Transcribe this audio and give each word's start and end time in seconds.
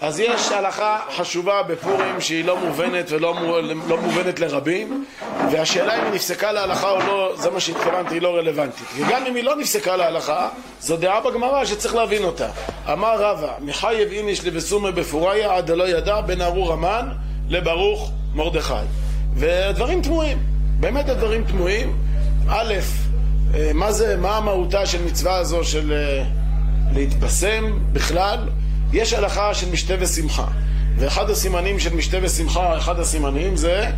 אז 0.00 0.20
יש 0.20 0.52
הלכה 0.52 0.98
חשובה 1.16 1.62
בפורים 1.62 2.20
שהיא 2.20 2.44
לא 2.44 2.66
מובנת 2.66 3.10
ולא 3.10 3.34
לא 3.88 4.00
מובנת 4.00 4.40
לרבים 4.40 5.04
והשאלה 5.52 5.98
אם 5.98 6.04
היא 6.04 6.12
נפסקה 6.12 6.52
להלכה 6.52 6.90
או 6.90 6.98
לא, 6.98 7.32
זה 7.36 7.50
מה 7.50 7.60
שהתכוונתי, 7.60 8.14
היא 8.14 8.22
לא 8.22 8.36
רלוונטית. 8.36 8.86
וגם 8.96 9.26
אם 9.26 9.34
היא 9.34 9.44
לא 9.44 9.56
נפסקה 9.56 9.96
להלכה, 9.96 10.48
זו 10.80 10.96
דעה 10.96 11.20
בגמרא 11.20 11.64
שצריך 11.64 11.94
להבין 11.94 12.24
אותה. 12.24 12.48
אמר 12.92 13.22
רבא, 13.22 13.52
מחייב 13.60 14.12
איניש 14.12 14.44
לבסומי 14.44 14.92
בפוריה 14.92 15.56
עד 15.56 15.70
הלא 15.70 15.88
ידע 15.88 16.20
בין 16.20 16.40
ארור 16.40 16.72
המן 16.72 17.08
לברוך 17.48 18.10
מרדכי. 18.34 18.74
ודברים 19.36 20.02
תמוהים, 20.02 20.38
באמת 20.80 21.08
הדברים 21.08 21.44
תמוהים. 21.44 21.96
א', 22.48 22.74
מה 23.74 23.92
זה, 23.92 24.16
מה 24.16 24.36
המהותה 24.36 24.86
של 24.86 25.04
מצווה 25.04 25.36
הזו 25.36 25.64
של 25.64 25.92
להתבשם 26.92 27.78
בכלל 27.92 28.38
יש 28.92 29.12
הלכה 29.12 29.54
של 29.54 29.70
משתה 29.70 29.94
ושמחה. 30.00 30.46
ואחד 30.96 31.30
הסימנים 31.30 31.78
של 31.78 31.96
משתה 31.96 32.16
ושמחה, 32.22 32.78
אחד 32.78 33.00
הסימנים 33.00 33.56
זה 33.56 33.90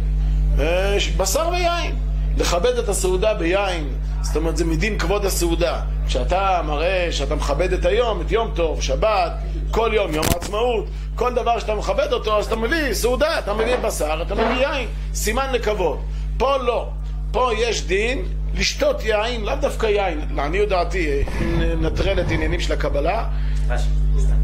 אה, 0.59 0.97
בשר 1.17 1.49
ויין. 1.53 1.97
לכבד 2.37 2.79
את 2.79 2.89
הסעודה 2.89 3.35
ביין. 3.35 3.89
זאת 4.23 4.37
אומרת 4.37 4.57
זה 4.57 4.65
מדין 4.65 4.99
כבוד 4.99 5.25
הסעודה. 5.25 5.81
כשאתה 6.07 6.61
מראה 6.67 7.09
שאתה 7.11 7.35
מכבד 7.35 7.73
את 7.73 7.87
היום, 7.87 8.21
את 8.21 8.33
יום 8.33 8.51
טוב, 8.55 8.83
שבת, 8.83 9.33
כל 9.71 9.91
יום, 9.95 10.15
יום 10.15 10.25
העצמאות 10.35 10.87
כל 11.15 11.35
דבר 11.35 11.59
שאתה 11.59 11.75
מכבד 11.75 12.13
אותו 12.13 12.39
אז 12.39 12.47
אתה 12.47 12.57
מביא 12.57 12.93
סעודה, 12.93 13.39
אתה 13.39 13.55
מביא 13.55 13.77
בשר, 13.77 14.23
אתה 14.23 14.35
מביא 14.35 14.67
יין. 14.67 14.89
סימן 15.15 15.53
לכבוד. 15.53 15.99
פה 16.39 16.57
לא, 16.57 16.89
פה 17.31 17.51
יש 17.59 17.87
דין 17.87 18.25
לשתות 18.55 19.05
יין, 19.05 19.45
לאו 19.45 19.55
דווקא 19.61 19.87
יין, 19.87 20.21
לעניות 20.35 20.69
דעתי, 20.69 21.23
אם 21.41 21.63
נטרל 21.81 22.21
את 22.21 22.31
עניינים 22.31 22.61
של 22.61 22.73
הקבלה 22.73 23.25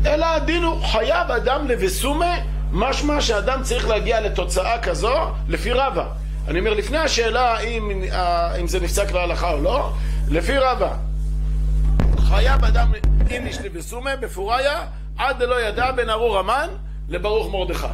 אלא 0.06 0.26
הדין 0.26 0.62
הוא 0.62 0.82
חייב 0.82 1.30
אדם 1.30 1.68
לבסומה 1.68 2.34
משמע 2.72 3.20
שאדם 3.20 3.62
צריך 3.62 3.88
להגיע 3.88 4.20
לתוצאה 4.20 4.78
כזו 4.78 5.14
לפי 5.48 5.72
רבא. 5.72 6.04
אני 6.48 6.58
אומר 6.58 6.74
לפני 6.74 6.98
השאלה 6.98 7.58
אם, 7.60 8.02
אם 8.60 8.66
זה 8.66 8.80
נפסק 8.80 9.12
להלכה 9.12 9.52
או 9.52 9.62
לא 9.62 9.92
לפי 10.28 10.58
רבא 10.58 10.94
חייב 12.28 12.64
אדם 12.64 12.92
אם 13.30 13.46
יש 13.46 13.58
לבסומה 13.58 14.16
בפוריה 14.16 14.80
עד 15.18 15.42
לא 15.42 15.68
ידע 15.68 15.92
בין 15.92 16.10
ארור 16.10 16.38
המן 16.38 16.68
לברוך 17.08 17.52
מרדכי. 17.52 17.86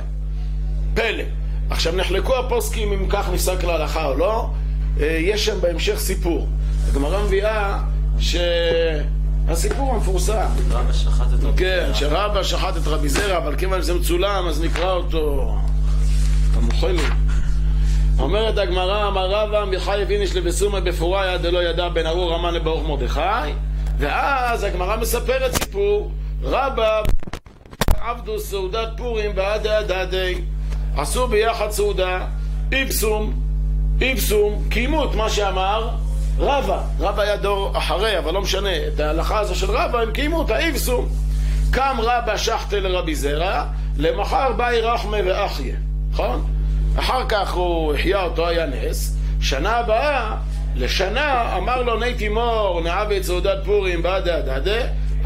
פלא. 0.94 1.25
עכשיו 1.70 1.97
נחלקו 1.97 2.36
הפוסקים 2.36 2.92
אם 2.92 3.06
כך 3.08 3.28
נפסק 3.32 3.64
להלכה 3.64 4.06
או 4.06 4.14
לא. 4.14 4.50
יש 5.00 5.47
שם 5.47 5.60
בהמשך 5.60 5.98
סיפור. 5.98 6.48
הגמרא 6.88 7.22
מביאה 7.22 7.78
ש... 8.19 8.36
הסיפור 9.48 9.95
המפורסם. 9.95 10.47
רבא 10.70 10.92
שחט 10.92 11.27
את 11.34 11.45
רבי 11.45 11.59
כן, 11.59 11.91
שרבא 11.95 12.42
שחט 12.42 12.77
את 12.77 12.87
רבי 12.87 13.09
זרע, 13.09 13.37
אבל 13.37 13.56
כיוון 13.56 13.83
שזה 13.83 13.95
מצולם, 13.95 14.47
אז 14.48 14.62
נקרא 14.62 14.92
אותו 14.92 15.55
המוחלת. 16.55 17.00
אומרת 18.19 18.59
הגמרא, 18.59 19.09
אמר 19.09 19.31
רבא, 19.31 19.65
מחי 19.65 20.03
הביניש 20.03 20.37
לבסומא 20.37 20.81
בפוריה 20.81 21.39
דלא 21.39 21.62
ידע 21.62 21.89
בין 21.89 22.06
ארור 22.06 22.34
המן 22.34 22.55
לברוך 22.55 22.89
מרדכי, 22.89 23.53
ואז 23.98 24.65
הגמרא 24.65 24.97
מספרת 24.97 25.55
סיפור, 25.55 26.11
רבא 26.42 27.03
עבדו 28.00 28.39
סעודת 28.39 28.89
פורים 28.97 29.34
בעדי 29.34 29.70
הדדי, 29.70 30.34
עשו 30.97 31.28
ביחד 31.28 31.70
סעודה, 31.70 32.27
איפסום, 32.72 33.33
איפסום, 34.00 34.65
קיימו 34.70 35.05
את 35.05 35.15
מה 35.15 35.31
שאמר 35.31 35.89
רבא, 36.38 36.80
רבא 37.00 37.22
היה 37.22 37.36
דור 37.36 37.78
אחרי, 37.78 38.18
אבל 38.18 38.34
לא 38.34 38.40
משנה, 38.42 38.86
את 38.94 39.00
ההלכה 39.00 39.40
הזו 39.40 39.54
של 39.54 39.70
רבא 39.70 40.00
הם 40.00 40.12
קיימו 40.12 40.38
אותה, 40.38 40.58
איבסו. 40.58 41.04
קם 41.70 41.96
רבא 41.98 42.36
שחטה 42.36 42.80
לרבי 42.80 43.14
זרע, 43.14 43.64
למחר 43.96 44.52
באי 44.52 44.80
רחמה 44.80 45.16
ואחיה, 45.26 45.76
נכון? 46.12 46.44
אחר 46.98 47.24
כך 47.28 47.52
הוא 47.52 47.94
החיה 47.94 48.22
אותו, 48.22 48.48
היה 48.48 48.66
נס, 48.66 49.16
שנה 49.41 49.76
הבאה, 49.76 50.36
לשנה, 50.74 51.56
אמר 51.56 51.82
לו 51.82 51.97
ני 51.98 52.14
תימור, 52.14 52.80
נעבי 52.84 53.19
את 53.19 53.25
סעודת 53.25 53.59
פורים 53.64 54.03
בעדה 54.03 54.41
דדה, 54.41 54.80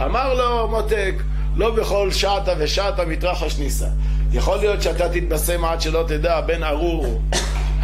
אמר 0.04 0.34
לו 0.34 0.68
מותק, 0.68 1.14
לא 1.56 1.70
בכל 1.70 2.10
שעתה 2.12 2.52
ושעתה 2.58 3.04
מתרחש 3.04 3.58
ניסה. 3.58 3.86
יכול 4.32 4.58
להיות 4.58 4.82
שאתה 4.82 5.08
תתבשם 5.08 5.64
עד 5.64 5.80
שלא 5.80 6.04
תדע 6.08 6.40
בין 6.40 6.64
ארור 6.64 7.22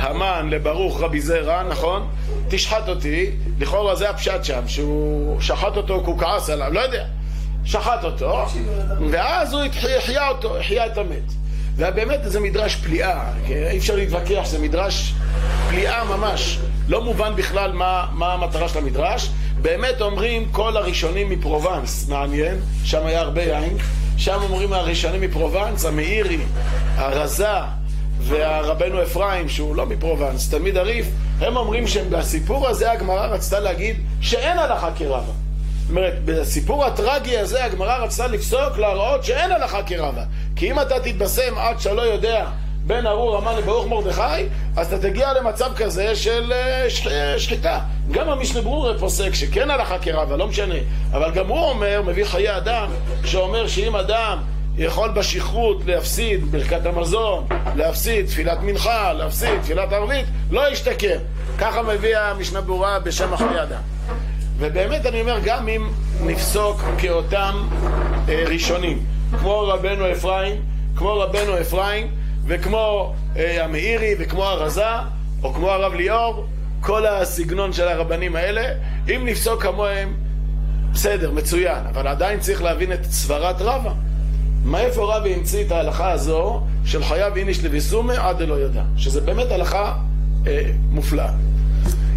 המן 0.05 0.49
לברוך 0.51 1.01
רבי 1.01 1.21
זרע, 1.21 1.63
נכון? 1.63 2.09
תשחט 2.49 2.89
אותי, 2.89 3.31
לכאורה 3.59 3.97
זה 3.97 4.11
הפשט 4.11 4.45
שם, 4.45 4.69
שהוא 4.69 5.41
שחט 5.41 5.77
אותו 5.77 6.01
כי 6.05 6.07
הוא 6.11 6.19
כעס 6.19 6.51
עליו, 6.51 6.73
לא 6.73 6.81
יודע, 6.81 7.05
שחט 7.65 8.05
אותו, 8.05 8.45
ואז 9.11 9.53
הוא 9.53 9.63
החיה 9.99 10.29
אותו, 10.29 10.59
החיה 10.59 10.87
את 10.87 10.99
המת. 10.99 11.33
ובאמת 11.77 12.21
זה 12.25 12.41
מדרש 12.41 12.77
פליאה, 12.77 13.25
אי 13.49 13.79
אפשר 13.79 13.97
להתווכח, 13.97 14.43
זה 14.45 14.59
מדרש 14.59 15.15
פליאה 15.71 16.05
ממש, 16.05 16.59
לא 16.89 17.05
מובן 17.05 17.33
בכלל 17.37 17.73
מה, 17.73 18.07
מה 18.13 18.33
המטרה 18.33 18.69
של 18.69 18.79
המדרש. 18.79 19.31
באמת 19.63 20.01
אומרים 20.01 20.49
כל 20.53 20.77
הראשונים 20.77 21.31
מפרובנס, 21.31 22.09
מעניין, 22.09 22.57
שם 22.85 23.07
היה 23.07 23.21
הרבה 23.21 23.43
יין, 23.43 23.77
שם 24.17 24.39
אומרים 24.43 24.73
הראשונים 24.73 25.21
מפרובנס, 25.21 25.85
המאירי, 25.85 26.39
הרזה, 26.97 27.49
והרבנו 28.27 29.03
אפרים, 29.03 29.49
שהוא 29.49 29.77
לא 29.77 29.87
מפרובנס, 29.87 30.51
תלמיד 30.51 30.77
הריף, 30.77 31.07
הם 31.41 31.57
אומרים 31.57 31.87
שבסיפור 31.87 32.69
הזה 32.69 32.93
הגמרא 32.93 33.27
רצתה 33.27 33.61
להגיד 33.61 33.97
שאין 34.21 34.59
הלכה 34.59 34.91
כרבה. 34.97 35.33
זאת 35.81 35.91
אומרת, 35.91 36.15
בסיפור 36.25 36.85
הטרגי 36.85 37.39
הזה 37.39 37.65
הגמרא 37.65 37.97
רצתה 37.97 38.27
לפסוק 38.27 38.79
להראות 38.79 39.25
שאין 39.25 39.53
הלכה 39.53 39.83
כרבה. 39.83 40.23
כי 40.57 40.71
אם 40.71 40.81
אתה 40.81 41.01
תתבשם 41.01 41.59
עד 41.59 41.81
שאתה 41.81 41.95
לא 41.95 42.03
יודע 42.03 42.47
בין 42.87 43.07
ארור 43.07 43.37
המן 43.37 43.57
לברוך 43.57 43.87
מרדכי, 43.87 44.47
אז 44.77 44.93
אתה 44.93 45.09
תגיע 45.09 45.33
למצב 45.33 45.71
כזה 45.77 46.17
של 46.17 46.53
שחיטה. 47.39 47.79
גם 48.11 48.29
המשנה 48.29 48.61
ברורה 48.61 48.99
פוסק 48.99 49.35
שכן 49.35 49.71
הלכה 49.71 49.99
כרבה, 49.99 50.37
לא 50.37 50.47
משנה. 50.47 50.75
אבל 51.13 51.31
גם 51.31 51.49
הוא 51.49 51.59
אומר, 51.59 52.03
מביא 52.07 52.25
חיי 52.25 52.57
אדם, 52.57 52.89
שאומר 53.25 53.67
שאם 53.67 53.97
אדם 53.97 54.39
יכול 54.79 55.11
בשכרות 55.11 55.85
להפסיד 55.87 56.53
ברכת 56.53 56.87
המזון, 56.87 57.47
להפסיד 57.75 58.27
תפילת 58.27 58.59
מנחה, 58.63 59.13
להפסיד 59.13 59.61
תפילת 59.63 59.93
ערבית, 59.93 60.27
לא 60.51 60.73
ישתכר. 60.73 61.19
ככה 61.59 61.83
מביא 61.83 62.19
המשנה 62.19 62.61
ברורה 62.61 62.99
בשם 62.99 63.33
אחרי 63.33 63.63
אדם. 63.63 63.81
ובאמת 64.59 65.07
אני 65.07 65.21
אומר, 65.21 65.39
גם 65.45 65.69
אם 65.69 65.89
נפסוק 66.21 66.81
כאותם 66.99 67.69
אה, 68.29 68.45
ראשונים, 68.47 69.05
כמו 69.41 69.61
רבנו 69.61 70.13
אפרים, 70.13 70.63
כמו 70.97 71.19
רבנו 71.21 71.61
אפרים, 71.61 72.11
וכמו 72.47 73.15
אה, 73.37 73.65
המאירי, 73.65 74.15
וכמו 74.19 74.45
הרזה, 74.45 74.85
או 75.43 75.53
כמו 75.53 75.71
הרב 75.71 75.95
ליאור, 75.95 76.47
כל 76.81 77.07
הסגנון 77.07 77.73
של 77.73 77.89
הרבנים 77.89 78.37
האלה, 78.37 78.63
אם 79.09 79.23
נפסוק 79.25 79.63
כמוהם, 79.63 80.15
בסדר, 80.93 81.31
מצוין, 81.31 81.87
אבל 81.91 82.09
עדיין 82.09 82.41
צריך 82.41 82.63
להבין 82.63 82.93
את 82.93 83.05
סברת 83.05 83.57
רבא. 83.61 83.93
מאיפה 84.65 85.17
רבי 85.17 85.35
המציא 85.35 85.65
את 85.65 85.73
ההלכה 85.73 86.11
הזו 86.11 86.61
של 86.85 87.05
חייב 87.05 87.37
איניש 87.37 87.65
לביסומי 87.65 88.15
עד 88.17 88.39
דלא 88.39 88.61
ידע, 88.61 88.83
שזה 88.97 89.21
באמת 89.21 89.51
הלכה 89.51 89.95
אה, 90.47 90.63
מופלאה. 90.91 91.33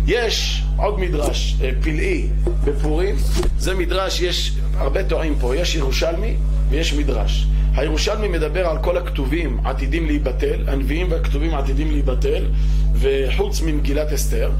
יש 0.08 0.64
עוד 0.78 1.00
מדרש 1.00 1.56
אה, 1.62 1.72
פלאי 1.82 2.28
בפורים, 2.64 3.16
זה 3.58 3.76
מדרש, 3.76 4.22
יש 4.22 4.56
הרבה 4.78 5.04
טועים 5.04 5.36
פה, 5.40 5.56
יש 5.56 5.76
ירושלמי 5.76 6.36
ויש 6.70 6.94
מדרש. 6.94 7.48
הירושלמי 7.76 8.28
מדבר 8.28 8.68
על 8.68 8.78
כל 8.84 8.98
הכתובים 8.98 9.60
עתידים 9.64 10.06
להיבטל, 10.06 10.70
הנביאים 10.70 11.12
והכתובים 11.12 11.56
עתידים 11.56 11.92
להיבטל, 11.92 12.46
וחוץ 12.94 13.62
ממגילת 13.62 14.14
אסתר, 14.14 14.52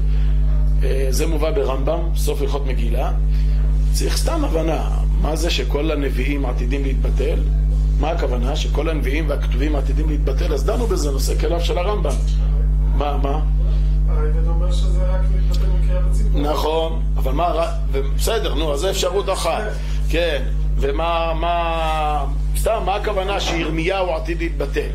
אה, 0.84 1.06
זה 1.10 1.26
מובא 1.26 1.50
ברמב"ם, 1.50 2.00
סוף 2.16 2.42
הלכות 2.42 2.66
מגילה, 2.66 3.12
צריך 3.92 4.16
סתם 4.16 4.44
הבנה, 4.44 4.90
מה 5.20 5.36
זה 5.36 5.50
שכל 5.50 5.90
הנביאים 5.90 6.46
עתידים 6.46 6.84
להתבטל? 6.84 7.38
מה 8.00 8.10
הכוונה? 8.10 8.56
שכל 8.56 8.88
הנביאים 8.88 9.28
והכתובים 9.28 9.76
עתידים 9.76 10.08
להתבטל? 10.08 10.54
אז 10.54 10.64
דנו 10.64 10.86
בזה, 10.86 11.10
נושא 11.10 11.38
כליו 11.38 11.60
של 11.60 11.78
הרמב"ם. 11.78 12.10
מה, 12.94 13.16
מה? 13.16 13.40
הרייבד 14.08 14.48
אומר 14.48 14.72
שזה 14.72 14.98
רק 15.02 15.20
מתבטל 15.34 15.66
מקריאת 15.66 16.02
הציבור. 16.10 16.40
נכון, 16.40 17.02
אבל 17.16 17.32
מה, 17.32 17.64
בסדר, 18.16 18.54
נו, 18.54 18.74
אז 18.74 18.80
זו 18.80 18.90
אפשרות 18.90 19.30
אחת. 19.30 19.62
כן, 20.08 20.42
ומה, 20.76 21.32
מה, 21.34 22.24
סתם, 22.56 22.82
מה 22.84 22.94
הכוונה 22.94 23.40
שירמיהו 23.40 24.14
עתיד 24.14 24.38
להתבטל? 24.38 24.90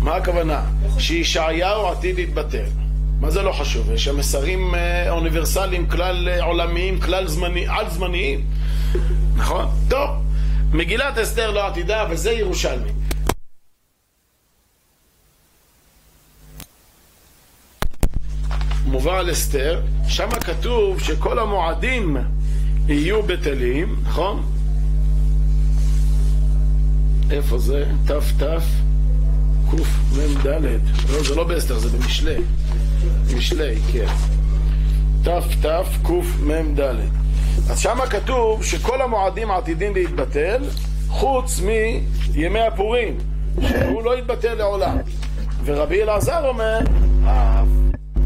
מה 0.00 0.14
הכוונה? 0.14 0.60
שישעיהו 0.98 1.86
עתיד 1.86 2.16
להתבטל. 2.16 2.64
מה 3.20 3.30
זה 3.30 3.42
לא 3.42 3.52
חשוב? 3.52 3.90
יש 3.90 4.04
שם 4.04 4.16
מסרים 4.16 4.74
אוניברסליים, 5.10 5.86
כלל 5.86 6.28
עולמיים, 6.40 7.00
כלל 7.00 7.26
זמני, 7.28 7.66
על 7.68 7.90
זמניים. 7.90 8.40
נכון? 9.36 9.66
טוב. 9.88 10.25
מגילת 10.76 11.18
אסתר 11.18 11.50
לא 11.50 11.66
עתידה, 11.66 12.06
וזה 12.10 12.32
ירושלמי. 12.32 12.90
מובא 18.86 19.18
על 19.18 19.32
אסתר, 19.32 19.82
שם 20.08 20.28
כתוב 20.40 21.00
שכל 21.00 21.38
המועדים 21.38 22.16
יהיו 22.88 23.22
בטלים, 23.22 23.96
נכון? 24.04 24.52
איפה 27.30 27.58
זה? 27.58 27.84
תת 28.06 28.42
קמ"ד. 29.70 30.46
לא, 31.12 31.22
זה 31.22 31.34
לא 31.34 31.44
באסתר, 31.44 31.78
זה 31.78 31.88
במשלי. 31.98 32.36
משלי, 33.36 33.76
כן. 33.92 34.06
תת 35.22 35.42
קמ"ד. 36.02 36.80
אז 37.70 37.78
שמה 37.78 38.06
כתוב 38.06 38.64
שכל 38.64 39.02
המועדים 39.02 39.50
עתידים 39.50 39.94
להתבטל, 39.94 40.62
חוץ 41.08 41.60
מימי 41.60 42.60
הפורים, 42.60 43.18
שהוא 43.60 44.02
לא 44.02 44.18
יתבטל 44.18 44.54
לעולם. 44.54 44.98
ורבי 45.64 46.02
אלעזר 46.02 46.48
אומר, 46.48 46.78
אף 47.24 47.68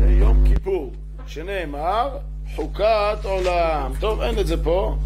יום 0.09 0.45
כיפור, 0.47 0.93
שנאמר, 1.27 2.09
חוקת 2.57 3.19
עולם. 3.23 3.93
טוב, 4.01 4.21
אין 4.21 4.39
את 4.39 4.47
זה 4.47 4.65
פה. 4.65 4.97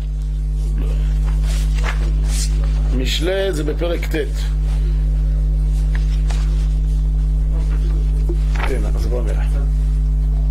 משלי 2.97 3.53
זה 3.53 3.65
בפרק 3.65 4.07
ט'. 4.07 4.15
כן, 8.69 8.81
אז 8.95 9.07
בואו 9.07 9.23
נראה. 9.23 9.45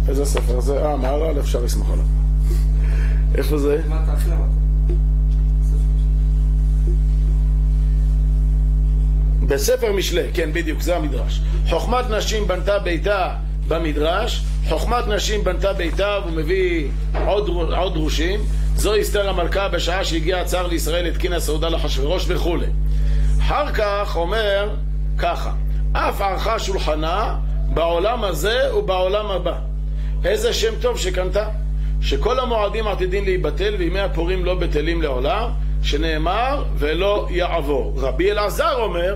איזה 0.08 0.26
ספר 0.26 0.60
זה? 0.60 0.86
אה, 0.86 0.98
מהר"ל, 0.98 1.40
אפשר 1.40 1.62
לסמוך 1.62 1.90
עליו. 1.92 2.23
איפה 3.36 3.58
זה? 3.58 3.82
בספר 9.48 9.92
משלי, 9.92 10.22
כן, 10.34 10.54
בדיוק, 10.54 10.82
זה 10.82 10.96
המדרש. 10.96 11.42
חוכמת 11.70 12.10
נשים 12.10 12.48
בנתה 12.48 12.80
ביתה 12.80 13.30
במדרש, 13.68 14.42
חוכמת 14.70 15.08
נשים 15.08 15.44
בנתה 15.44 15.74
ביתה, 15.74 16.20
והוא 16.24 16.36
מביא 16.36 16.88
עוד, 17.26 17.50
עוד 17.78 17.94
דרושים. 17.94 18.40
זו 18.76 19.02
אסתר 19.02 19.30
המלכה 19.30 19.68
בשעה 19.68 20.06
שהגיע 20.06 20.42
הצער 20.42 20.68
לישראל, 20.68 21.06
התקינה 21.08 21.40
סעודה 21.40 21.70
לאחשוורוש 21.70 22.26
וכולי. 22.28 22.66
אחר 23.40 23.72
כך 23.74 24.16
אומר 24.16 24.70
ככה, 25.18 25.52
אף 25.94 26.22
ערכה 26.22 26.60
שולחנה 26.60 27.36
בעולם 27.74 28.24
הזה 28.24 28.76
ובעולם 28.78 29.32
הבא. 29.32 29.56
איזה 30.26 30.54
שם 30.54 30.74
טוב 30.82 30.98
שקנתה. 30.98 31.46
שכל 32.04 32.40
המועדים 32.40 32.88
עתידים 32.88 33.26
להיבטל 33.26 33.76
וימי 33.78 34.00
הפורים 34.00 34.46
לא 34.46 34.56
בטלים 34.56 35.02
לעולם, 35.02 35.50
שנאמר 35.84 36.64
ולא 36.76 37.28
יעבור. 37.30 37.94
רבי 37.98 38.32
אלעזר 38.32 38.76
אומר, 38.78 39.16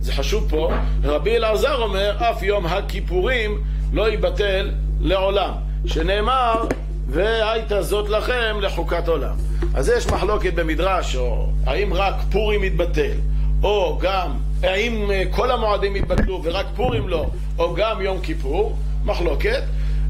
זה 0.00 0.12
חשוב 0.12 0.46
פה, 0.50 0.72
רבי 1.04 1.36
אלעזר 1.36 1.82
אומר, 1.82 2.16
אף 2.18 2.42
יום 2.42 2.66
הכיפורים 2.66 3.60
לא 3.92 4.08
ייבטל 4.08 4.70
לעולם, 5.00 5.52
שנאמר 5.86 6.64
והייתה 7.08 7.82
זאת 7.82 8.08
לכם 8.08 8.56
לחוקת 8.60 9.08
עולם. 9.08 9.34
אז 9.74 9.88
יש 9.88 10.06
מחלוקת 10.06 10.54
במדרש, 10.54 11.16
או 11.16 11.46
האם 11.66 11.94
רק 11.94 12.14
פורים 12.30 12.64
יתבטל, 12.64 13.16
או 13.62 13.98
גם, 14.02 14.30
האם 14.62 15.10
אה, 15.10 15.22
כל 15.30 15.50
המועדים 15.50 15.96
יתבטלו 15.96 16.40
ורק 16.44 16.66
פורים 16.76 17.08
לא, 17.08 17.26
או 17.58 17.74
גם 17.74 18.00
יום 18.00 18.20
כיפור, 18.20 18.76
מחלוקת, 19.04 19.62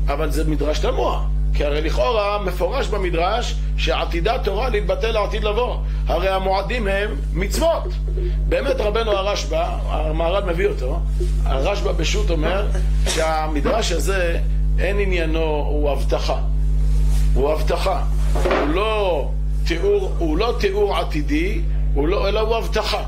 אבל 0.06 0.30
זה 0.30 0.50
מדרש 0.50 0.78
תמוה. 0.78 1.26
כי 1.54 1.64
הרי 1.64 1.80
לכאורה 1.80 2.38
מפורש 2.44 2.88
במדרש 2.88 3.54
שעתידה 3.76 4.38
תורה 4.38 4.68
להתבטל 4.68 5.10
לעתיד 5.10 5.44
לבוא. 5.44 5.76
הרי 6.06 6.28
המועדים 6.28 6.88
הם 6.88 7.10
מצוות. 7.32 7.88
באמת 8.48 8.76
רבנו 8.80 9.10
הרשב"א, 9.10 9.64
המהר"ל 9.88 10.44
מביא 10.44 10.66
אותו, 10.66 11.00
הרשב"א 11.44 11.92
בשו"ת 11.92 12.30
אומר 12.30 12.66
שהמדרש 13.08 13.92
הזה 13.92 14.38
אין 14.78 14.98
עניינו, 14.98 15.40
הוא 15.40 15.90
הבטחה. 15.90 16.38
הוא 17.34 17.52
הבטחה. 17.52 18.02
הוא 18.32 18.68
לא 18.68 19.28
תיאור, 19.66 20.14
הוא 20.18 20.36
לא 20.36 20.54
תיאור 20.60 20.96
עתידי, 20.96 21.60
הוא 21.94 22.08
לא, 22.08 22.28
אלא 22.28 22.40
הוא 22.40 22.56
הבטחה. 22.56 23.02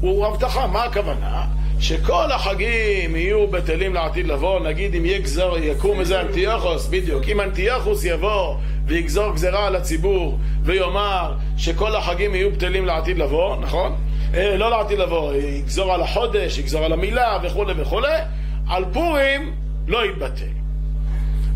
הוא 0.00 0.26
הבטחה, 0.26 0.66
מה 0.66 0.84
הכוונה? 0.84 1.44
שכל 1.82 2.32
החגים 2.32 3.16
יהיו 3.16 3.46
בטלים 3.46 3.94
לעתיד 3.94 4.26
לבוא, 4.26 4.60
נגיד 4.60 4.94
אם 4.94 5.04
יגזור, 5.04 5.58
יקום 5.58 6.00
איזה 6.00 6.20
אנטיוכוס, 6.20 6.86
בדיוק, 6.86 7.28
אם 7.28 7.40
אנטיוכוס 7.40 8.04
יבוא 8.04 8.56
ויגזור 8.86 9.34
גזרה 9.34 9.66
על 9.66 9.76
הציבור 9.76 10.38
ויאמר 10.62 11.34
שכל 11.56 11.96
החגים 11.96 12.34
יהיו 12.34 12.50
בטלים 12.50 12.86
לעתיד 12.86 13.18
לבוא, 13.18 13.56
נכון? 13.56 13.96
אה, 14.34 14.56
לא 14.56 14.70
לעתיד 14.70 14.98
לבוא, 14.98 15.34
יגזור 15.34 15.94
על 15.94 16.02
החודש, 16.02 16.58
יגזור 16.58 16.84
על 16.84 16.92
המילה 16.92 17.38
וכולי 17.42 17.72
וכולי, 17.76 18.18
על 18.68 18.84
פורים 18.92 19.52
לא 19.88 20.06
יתבטל. 20.06 20.52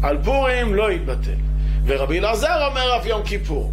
על 0.03 0.19
פורים 0.25 0.75
לא 0.75 0.93
יתבטל. 0.93 1.39
ורבי 1.87 2.19
אלעזר 2.19 2.67
אומר 2.67 2.97
אף 2.97 3.07
יום 3.07 3.23
כיפור. 3.23 3.73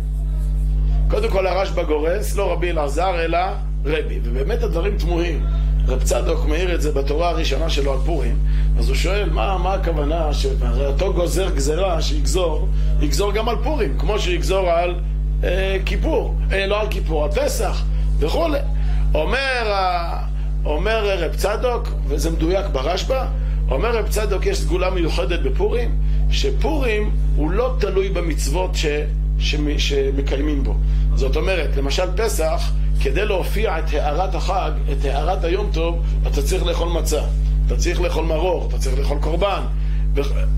קודם 1.09 1.29
כל 1.29 1.47
הרשב"א 1.47 1.83
גורס, 1.83 2.35
לא 2.35 2.51
רבי 2.51 2.71
אלעזר 2.71 3.25
אלא 3.25 3.39
רבי, 3.85 4.19
ובאמת 4.23 4.63
הדברים 4.63 4.97
תמוהים. 4.97 5.45
רב 5.88 6.03
צדוק 6.03 6.45
מעיר 6.45 6.75
את 6.75 6.81
זה 6.81 6.91
בתורה 6.91 7.30
הראשונה 7.30 7.69
שלו 7.69 7.94
על 7.94 8.00
פורים, 8.06 8.38
אז 8.77 8.88
הוא 8.88 8.95
שואל 8.95 9.30
מה, 9.30 9.57
מה 9.57 9.74
הכוונה, 9.74 10.33
שהרי 10.33 10.85
אותו 10.85 11.13
גוזר 11.13 11.50
גזרה 11.50 12.01
שיגזור, 12.01 12.68
יגזור 13.01 13.31
גם 13.31 13.50
על 13.50 13.56
פורים, 13.63 13.97
כמו 13.97 14.19
שיגזור 14.19 14.69
על 14.69 14.95
אה, 15.44 15.77
כיפור, 15.85 16.35
אה, 16.51 16.65
לא 16.68 16.81
על 16.81 16.88
כיפור, 16.89 17.24
על 17.24 17.31
פסח 17.31 17.83
וכולי. 18.19 18.59
אומר, 19.13 19.74
אומר 20.65 21.24
רב 21.24 21.35
צדוק, 21.35 21.89
וזה 22.07 22.31
מדויק 22.31 22.65
ברשב"א, 22.71 23.25
אומר 23.71 23.97
רב 23.97 24.07
צדוק 24.07 24.45
יש 24.45 24.57
סגולה 24.57 24.89
מיוחדת 24.89 25.39
בפורים, 25.39 25.95
שפורים 26.31 27.12
הוא 27.36 27.51
לא 27.51 27.75
תלוי 27.79 28.09
במצוות 28.09 28.75
ש, 28.75 28.86
ש, 29.39 29.56
שמקיימים 29.77 30.63
בו. 30.63 30.75
זאת 31.15 31.36
אומרת, 31.36 31.77
למשל 31.77 32.06
פסח, 32.15 32.71
כדי 33.01 33.25
להופיע 33.25 33.79
את 33.79 33.93
הארת 33.93 34.35
החג, 34.35 34.71
את 34.91 35.05
הארת 35.05 35.43
היום 35.43 35.69
טוב, 35.73 36.03
אתה 36.27 36.41
צריך 36.41 36.65
לאכול 36.65 36.89
מצה, 36.89 37.21
אתה 37.67 37.77
צריך 37.77 38.01
לאכול 38.01 38.25
מרור, 38.25 38.67
אתה 38.67 38.77
צריך 38.77 38.99
לאכול 38.99 39.17
קורבן. 39.21 39.61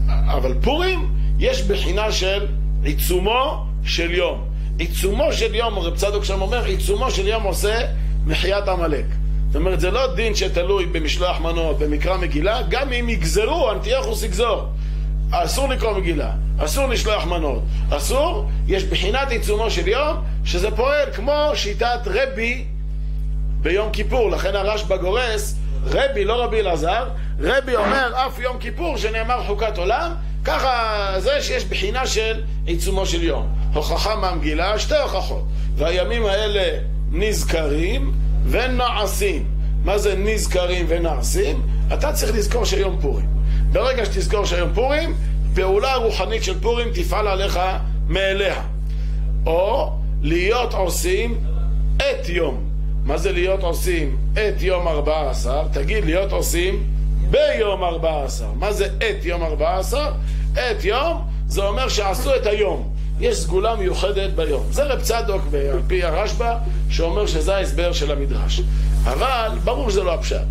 אבל 0.10 0.54
פורים, 0.62 1.10
יש 1.40 1.62
בחינה 1.62 2.12
של 2.12 2.46
עיצומו 2.84 3.66
של 3.84 4.12
יום. 4.12 4.42
עיצומו 4.78 5.34
של 5.34 5.56
יום, 5.56 5.80
רב 5.80 5.96
צדוק 5.96 6.24
שם 6.24 6.42
אומר, 6.42 6.66
עיצומו 6.66 7.12
של 7.12 7.28
יום 7.28 7.44
עושה 7.44 7.80
מחיית 8.26 8.68
עמלק. 8.68 9.06
זאת 9.48 9.56
אומרת, 9.56 9.80
זה 9.80 9.92
לא 9.92 10.16
דין 10.16 10.36
שתלוי 10.36 10.86
במשלוח 10.86 11.42
מנות, 11.42 11.80
במקרא 11.80 12.18
מגילה, 12.18 12.62
גם 12.70 12.94
אם 12.94 13.10
יגזרו, 13.10 13.72
אנטיוכוס 13.72 14.24
יגזור. 14.24 14.66
אסור 15.44 15.70
לקרוא 15.70 15.98
מגילה, 15.98 16.32
אסור 16.58 16.88
לשלוח 16.88 17.26
מנות, 17.26 17.64
אסור, 17.90 18.50
יש 18.68 18.84
בחינת 18.84 19.32
עיצומו 19.32 19.72
של 19.72 19.88
יום, 19.88 20.18
שזה 20.46 20.72
פועל 20.72 21.12
כמו 21.14 21.52
שיטת 21.54 22.00
רבי 22.06 22.66
ביום 23.62 23.90
כיפור, 23.92 24.32
לכן 24.32 24.56
הרשב"א 24.56 24.98
גורס, 24.98 25.56
רבי, 25.86 26.26
לא 26.26 26.44
רבי 26.44 26.60
אלעזר, 26.60 27.10
רבי 27.40 27.76
אומר 27.76 28.12
אף 28.28 28.40
יום 28.40 28.58
כיפור 28.60 28.98
שנאמר 28.98 29.44
חוקת 29.48 29.78
עולם, 29.78 30.12
ככה 30.46 31.14
זה 31.18 31.42
שיש 31.42 31.66
בחינה 31.66 32.08
של 32.08 32.42
עיצומו 32.66 33.06
של 33.06 33.24
יום. 33.24 33.48
הוכחה 33.74 34.16
מהמגילה, 34.16 34.80
שתי 34.80 34.98
הוכחות. 34.98 35.44
והימים 35.76 36.26
האלה 36.26 36.80
נזכרים 37.12 38.14
ונעשים. 38.50 39.46
מה 39.84 39.98
זה 39.98 40.16
נזכרים 40.16 40.86
ונעשים? 40.90 41.62
אתה 41.94 42.14
צריך 42.14 42.36
לזכור 42.36 42.66
שיום 42.66 42.98
פורים. 43.02 43.35
ברגע 43.76 44.06
שתזכור 44.06 44.46
שהיום 44.46 44.70
פורים, 44.74 45.14
פעולה 45.56 45.96
רוחנית 45.96 46.44
של 46.44 46.60
פורים 46.60 46.88
תפעל 46.94 47.28
עליך 47.28 47.60
מאליה. 48.08 48.62
או 49.46 49.92
להיות 50.22 50.74
עושים 50.74 51.38
את 51.98 52.30
יום. 52.30 52.64
מה 53.06 53.18
זה 53.18 53.32
להיות 53.32 53.64
עושים 53.64 54.18
את 54.34 54.62
יום 54.62 54.88
ארבע 54.88 55.30
עשר? 55.30 55.64
תגיד 55.74 56.06
להיות 56.06 56.32
עושים 56.32 56.84
ביום 57.32 57.84
ארבע 57.84 58.24
עשר. 58.24 58.48
מה 58.56 58.74
זה 58.74 58.86
את 58.86 59.26
יום 59.26 59.44
ארבע 59.44 59.78
עשר? 59.78 60.12
את 60.54 60.84
יום 60.84 61.28
זה 61.48 61.64
אומר 61.64 61.90
שעשו 61.90 62.36
את 62.36 62.46
היום. 62.46 62.94
יש 63.20 63.38
סגולה 63.38 63.76
מיוחדת 63.76 64.34
ביום. 64.34 64.64
זה 64.72 64.84
רב 64.84 65.02
צדוק 65.02 65.42
על 65.74 65.82
פי 65.88 66.04
הרשב"א 66.04 66.54
שאומר 66.90 67.26
שזה 67.26 67.56
ההסבר 67.56 67.94
של 67.94 68.12
המדרש. 68.12 68.62
אבל 69.04 69.50
ברור 69.64 69.90
שזה 69.90 70.04
לא 70.04 70.14
הפשט. 70.14 70.48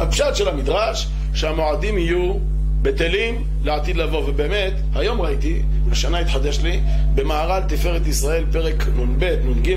הפשט 0.00 0.36
של 0.36 0.48
המדרש 0.48 1.08
שהמועדים 1.34 1.98
יהיו 1.98 2.34
בטלים 2.82 3.44
לעתיד 3.64 3.96
לבוא. 3.96 4.22
ובאמת, 4.26 4.72
היום 4.94 5.20
ראיתי, 5.20 5.62
השנה 5.90 6.18
התחדש 6.18 6.60
לי, 6.60 6.80
במהר"ל 7.14 7.62
תפארת 7.68 8.06
ישראל, 8.06 8.44
פרק 8.52 8.88
נ"ב, 8.88 9.24
נ"ג, 9.24 9.76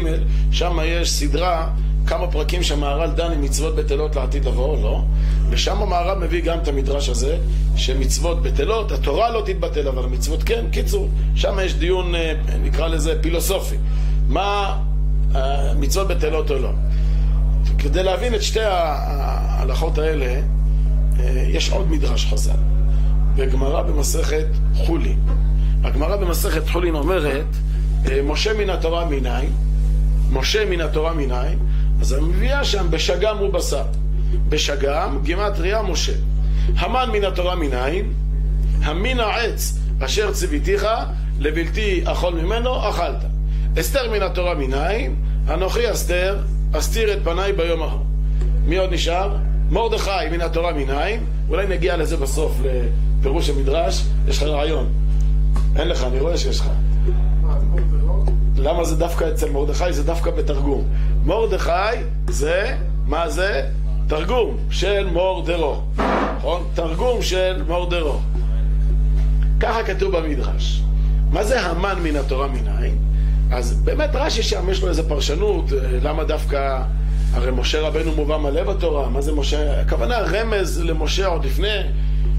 שם 0.52 0.78
יש 0.86 1.12
סדרה, 1.12 1.70
כמה 2.08 2.28
פרקים 2.28 2.64
שהמהר"ל 2.64 3.12
דן 3.12 3.32
עם 3.32 3.42
מצוות 3.42 3.76
בטלות 3.76 4.16
לעתיד 4.16 4.46
לבוא, 4.46 4.84
לא? 4.84 5.02
ושם 5.50 5.82
המהר"ל 5.82 6.20
מביא 6.20 6.44
גם 6.44 6.58
את 6.58 6.68
המדרש 6.68 7.10
הזה, 7.10 7.38
שמצוות 7.76 8.42
בטלות, 8.42 8.92
התורה 8.92 9.30
לא 9.30 9.42
תתבטל, 9.46 9.88
אבל 9.88 10.04
המצוות 10.04 10.44
כן. 10.44 10.66
קיצור, 10.72 11.10
שם 11.36 11.58
יש 11.64 11.74
דיון, 11.74 12.16
אה, 12.16 12.34
נקרא 12.64 12.88
לזה 12.88 13.22
פילוסופי. 13.22 13.76
מה 14.28 14.80
אה, 15.36 15.74
מצוות 15.74 16.08
בטלות 16.08 16.52
או 16.52 16.60
לא. 16.60 16.70
כדי 17.78 18.04
להבין 18.04 18.36
את 18.36 18.44
שתי 18.44 18.64
ההלכות 18.64 19.98
האלה, 19.98 20.42
יש 21.48 21.70
עוד 21.70 21.92
מדרש 21.92 22.26
חז"ל, 22.26 22.52
בגמרא 23.36 23.82
במסכת 23.82 24.46
חולין. 24.76 25.20
הגמרא 25.84 26.16
במסכת 26.16 26.70
חולין 26.70 26.96
אומרת, 26.96 27.46
אה, 28.12 28.22
משה 28.24 28.54
מן 28.54 28.70
התורה 28.70 29.06
מניין, 29.06 29.50
משה 30.32 30.66
מן 30.66 30.82
התורה 30.82 31.14
מנין? 31.14 31.60
אז 32.02 32.12
היא 32.12 32.22
מביאה 32.22 32.66
שם 32.66 32.88
בשגם 32.90 33.42
ובשר. 33.42 33.84
בשגם, 34.50 35.20
גימטריה 35.24 35.82
משה. 35.82 36.14
המן 36.78 37.10
מן 37.14 37.24
התורה 37.24 37.56
מנין? 37.56 38.14
המין 38.84 39.20
העץ 39.20 39.80
אשר 40.00 40.32
ציוויתיך 40.32 40.88
לבלתי 41.40 42.02
אכול 42.06 42.34
ממנו, 42.34 42.90
אכלת. 42.90 43.26
אסתר 43.80 44.12
מן 44.12 44.22
התורה 44.22 44.56
מנין? 44.56 45.16
אנוכי 45.50 45.92
אסתר, 45.92 46.38
אסתיר 46.72 47.14
את 47.14 47.20
פניי 47.24 47.54
ביום 47.54 47.82
ההוא. 47.82 48.06
מי 48.66 48.78
עוד 48.78 48.94
נשאר? 48.94 49.36
מרדכי 49.70 50.30
מן 50.32 50.42
התורה 50.42 50.74
מנין? 50.74 51.26
אולי 51.50 51.68
נגיע 51.68 51.98
לזה 51.98 52.18
בסוף, 52.18 52.52
לפירוש 53.20 53.50
המדרש. 53.50 54.04
יש 54.28 54.38
לך 54.38 54.44
רעיון. 54.44 54.90
אין 55.76 55.88
לך, 55.88 56.04
אני 56.04 56.20
רואה 56.20 56.38
שיש 56.38 56.60
לך. 56.60 56.70
למה 58.58 58.84
זה 58.84 58.96
דווקא 58.96 59.30
אצל 59.34 59.50
מרדכי? 59.50 59.94
זה 59.94 60.04
דווקא 60.04 60.32
בתרגום. 60.32 60.84
מרדכי 61.26 61.98
זה, 62.28 62.76
מה 63.08 63.30
זה? 63.30 63.62
תרגום 64.08 64.58
של 64.70 65.08
מורדרו. 65.12 65.82
נכון? 66.38 66.64
תרגום 66.74 67.22
של 67.22 67.64
מורדרו. 67.68 68.20
ככה 69.60 69.84
כתוב 69.84 70.18
במדרש. 70.18 70.82
מה 71.32 71.44
זה 71.44 71.62
המן 71.62 72.00
מן 72.04 72.16
התורה 72.16 72.48
מנין? 72.48 72.98
אז 73.52 73.74
באמת 73.74 74.10
רש"י 74.14 74.44
שם 74.44 74.70
יש 74.70 74.84
לו 74.84 74.90
איזה 74.90 75.10
פרשנות, 75.10 75.74
אה, 75.74 75.78
למה 76.02 76.24
דווקא, 76.24 76.82
הרי 77.34 77.52
משה 77.52 77.82
רבנו 77.82 78.12
מובא 78.16 78.38
מלא 78.38 78.64
בתורה, 78.64 79.10
מה 79.10 79.22
זה 79.22 79.32
משה? 79.32 79.82
הכוונה 79.82 80.18
רמז 80.18 80.82
למשה 80.84 81.28
עוד 81.28 81.46
לפני, 81.46 81.78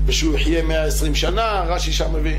ושהוא 0.07 0.35
יחיה 0.35 0.62
120 0.62 1.14
שנה, 1.14 1.64
רש"י 1.66 1.93
שם 1.93 2.14
מביא. 2.14 2.38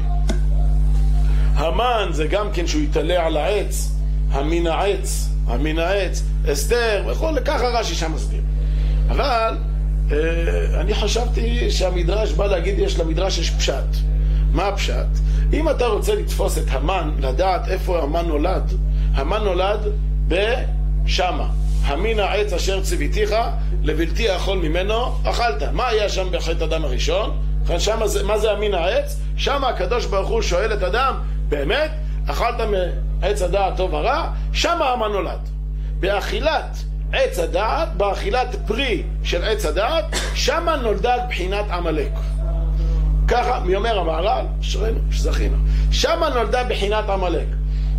המן 1.56 2.10
זה 2.12 2.28
גם 2.28 2.52
כן 2.54 2.68
שהוא 2.68 2.82
יתעלה 2.82 3.26
על 3.26 3.38
העץ, 3.38 3.92
המין 4.32 4.68
העץ, 4.68 5.30
המין 5.48 5.80
העץ, 5.80 6.24
אסתר, 6.52 7.04
וכל, 7.08 7.34
ככה 7.46 7.68
רש"י 7.68 7.96
שם 7.96 8.12
מסביר. 8.14 8.42
אבל 9.10 9.58
אה, 10.12 10.18
אני 10.82 10.96
חשבתי 10.96 11.72
שהמדרש 11.72 12.32
בא 12.32 12.48
להגיד, 12.48 12.80
יש 12.80 13.00
למדרש 13.00 13.38
יש 13.38 13.50
פשט. 13.50 13.98
מה 14.52 14.68
הפשט? 14.68 15.08
אם 15.54 15.70
אתה 15.70 15.86
רוצה 15.86 16.16
לתפוס 16.16 16.58
את 16.58 16.66
המן, 16.70 17.12
לדעת 17.20 17.68
איפה 17.68 18.04
המן 18.04 18.26
נולד, 18.26 18.74
המן 19.14 19.44
נולד 19.44 19.80
בשמה. 20.28 21.50
המין 21.88 22.20
העץ 22.20 22.54
אשר 22.54 22.82
ציוויתיך, 22.82 23.36
לבלתי 23.84 24.36
אכול 24.36 24.58
ממנו, 24.58 25.16
אכלת. 25.24 25.64
מה 25.74 25.88
היה 25.88 26.10
שם 26.10 26.28
בחטא 26.32 26.64
אדם 26.64 26.86
הראשון? 26.86 27.38
זה, 28.06 28.24
מה 28.24 28.38
זה 28.38 28.52
המין 28.52 28.74
העץ? 28.74 29.20
שם 29.38 29.64
הקדוש 29.64 30.06
ברוך 30.06 30.30
הוא 30.30 30.42
שואל 30.42 30.74
את 30.74 30.84
אדם, 30.84 31.16
באמת? 31.50 31.92
אכלת 32.28 32.56
מעץ 33.22 33.42
הדעת 33.42 33.78
טוב 33.78 33.94
ורע? 33.94 34.30
שם 34.54 34.82
המן 34.82 35.12
נולד. 35.12 35.40
באכילת 36.00 36.78
עץ 37.14 37.40
הדעת, 37.40 37.96
באכילת 37.98 38.56
פרי 38.68 39.04
של 39.24 39.44
עץ 39.44 39.66
הדעת, 39.66 40.06
שמה 40.36 40.76
נולדה 40.76 41.16
בחינת 41.30 41.66
עמלק. 41.72 42.12
ככה, 43.28 43.60
מי 43.60 43.76
אומר 43.76 44.00
המהר"ל? 44.00 44.46
אשרינו, 44.62 45.00
שזכינו. 45.12 45.58
שמה 45.92 46.30
נולדה 46.30 46.64
בחינת 46.64 47.10
עמלק. 47.10 47.48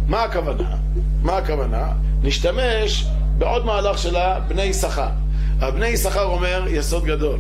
מה 0.07 0.23
הכוונה? 0.23 0.77
מה 1.23 1.37
הכוונה? 1.37 1.87
נשתמש 2.23 3.05
בעוד 3.39 3.67
מהלך 3.67 3.99
של 3.99 4.17
הבני 4.17 4.63
יששכר. 4.63 5.09
הבני 5.61 5.87
יששכר 5.87 6.25
אומר 6.25 6.65
יסוד 6.69 7.05
גדול. 7.05 7.39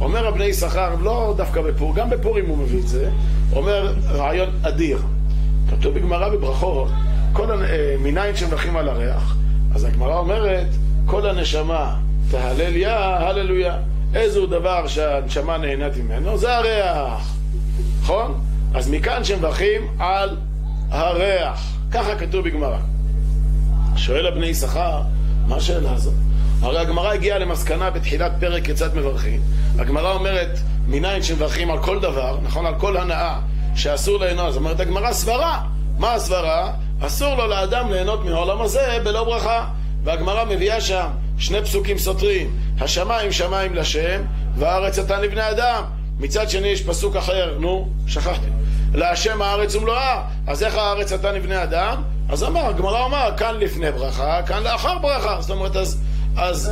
אומר 0.00 0.26
הבני 0.26 0.44
יששכר, 0.44 0.94
לא 1.02 1.34
דווקא 1.36 1.60
בפור, 1.60 1.94
גם 1.94 2.10
בפורים 2.10 2.46
הוא 2.46 2.58
מביא 2.58 2.80
את 2.80 2.88
זה, 2.88 3.10
אומר 3.52 3.94
רעיון 4.08 4.48
אדיר. 4.62 4.98
כתוב 5.70 5.94
בגמרא 5.94 6.28
בברכות, 6.28 6.88
כל. 7.32 7.50
אה, 7.50 7.96
מניין 7.98 8.36
שמברכים 8.36 8.76
על 8.76 8.88
הריח, 8.88 9.36
אז 9.74 9.84
הגמרא 9.84 10.18
אומרת, 10.18 10.66
כל 11.06 11.26
הנשמה 11.26 11.96
תהלל 12.30 12.76
יא, 12.76 12.88
הללויה. 12.88 13.76
איזהו 14.14 14.46
דבר 14.46 14.86
שהנשמה 14.86 15.58
נהנית 15.58 15.96
ממנו? 15.96 16.38
זה 16.38 16.56
הריח, 16.56 17.34
נכון? 18.02 18.34
אז 18.74 18.90
מכאן 18.90 19.24
שמברכים 19.24 19.80
על 19.98 20.36
הריח. 20.90 21.72
ככה 21.90 22.14
כתוב 22.16 22.44
בגמרא. 22.44 22.78
שואל 23.96 24.26
הבני 24.26 24.46
יששכר, 24.46 25.00
מה 25.50 25.56
השאלה 25.56 25.92
הזאת? 25.92 26.14
הרי 26.62 26.78
הגמרא 26.78 27.12
הגיעה 27.12 27.38
למסקנה 27.38 27.90
בתחילת 27.90 28.32
פרק 28.40 28.64
כיצד 28.64 28.96
מברכים. 28.96 29.40
הגמרא 29.78 30.12
אומרת, 30.12 30.58
מניין 30.86 31.22
שמברכים 31.22 31.70
על 31.70 31.82
כל 31.82 32.00
דבר, 32.00 32.38
נכון? 32.42 32.66
על 32.66 32.74
כל 32.78 32.96
הנאה, 32.96 33.38
שאסור 33.74 34.20
ליהנות. 34.20 34.48
אז 34.48 34.56
אומרת 34.56 34.80
הגמרא, 34.80 35.12
סברה. 35.12 35.60
מה 35.98 36.14
הסברה? 36.14 36.72
אסור 37.00 37.34
לו 37.34 37.46
לאדם 37.46 37.92
ליהנות 37.92 38.24
מהעולם 38.24 38.62
הזה 38.62 38.98
בלא 39.04 39.24
ברכה. 39.24 39.64
והגמרא 40.04 40.44
מביאה 40.44 40.80
שם 40.80 41.08
שני 41.38 41.62
פסוקים 41.62 41.98
סותרים, 41.98 42.56
השמיים 42.80 43.32
שמיים 43.32 43.74
לשם, 43.74 44.22
והארץ 44.56 44.98
נתן 44.98 45.20
לבני 45.20 45.50
אדם. 45.50 45.82
מצד 46.20 46.50
שני 46.50 46.68
יש 46.68 46.82
פסוק 46.82 47.16
אחר, 47.16 47.56
נו, 47.58 47.88
שכחתי. 48.06 48.50
להשם 48.94 49.42
הארץ 49.42 49.74
ומלואה, 49.74 50.22
אז 50.46 50.62
איך 50.62 50.74
הארץ 50.74 51.12
נתן 51.12 51.34
לבני 51.34 51.62
אדם? 51.62 52.02
אז 52.32 52.44
אמר, 52.44 52.66
הגמרא 52.66 53.06
אמר, 53.06 53.30
כאן 53.36 53.54
לפני 53.58 53.92
ברכה, 53.92 54.42
כאן 54.42 54.62
לאחר 54.62 54.98
ברכה. 54.98 55.40
זאת 55.40 55.50
אומרת, 55.50 55.76
אז, 55.76 56.00
אז, 56.36 56.70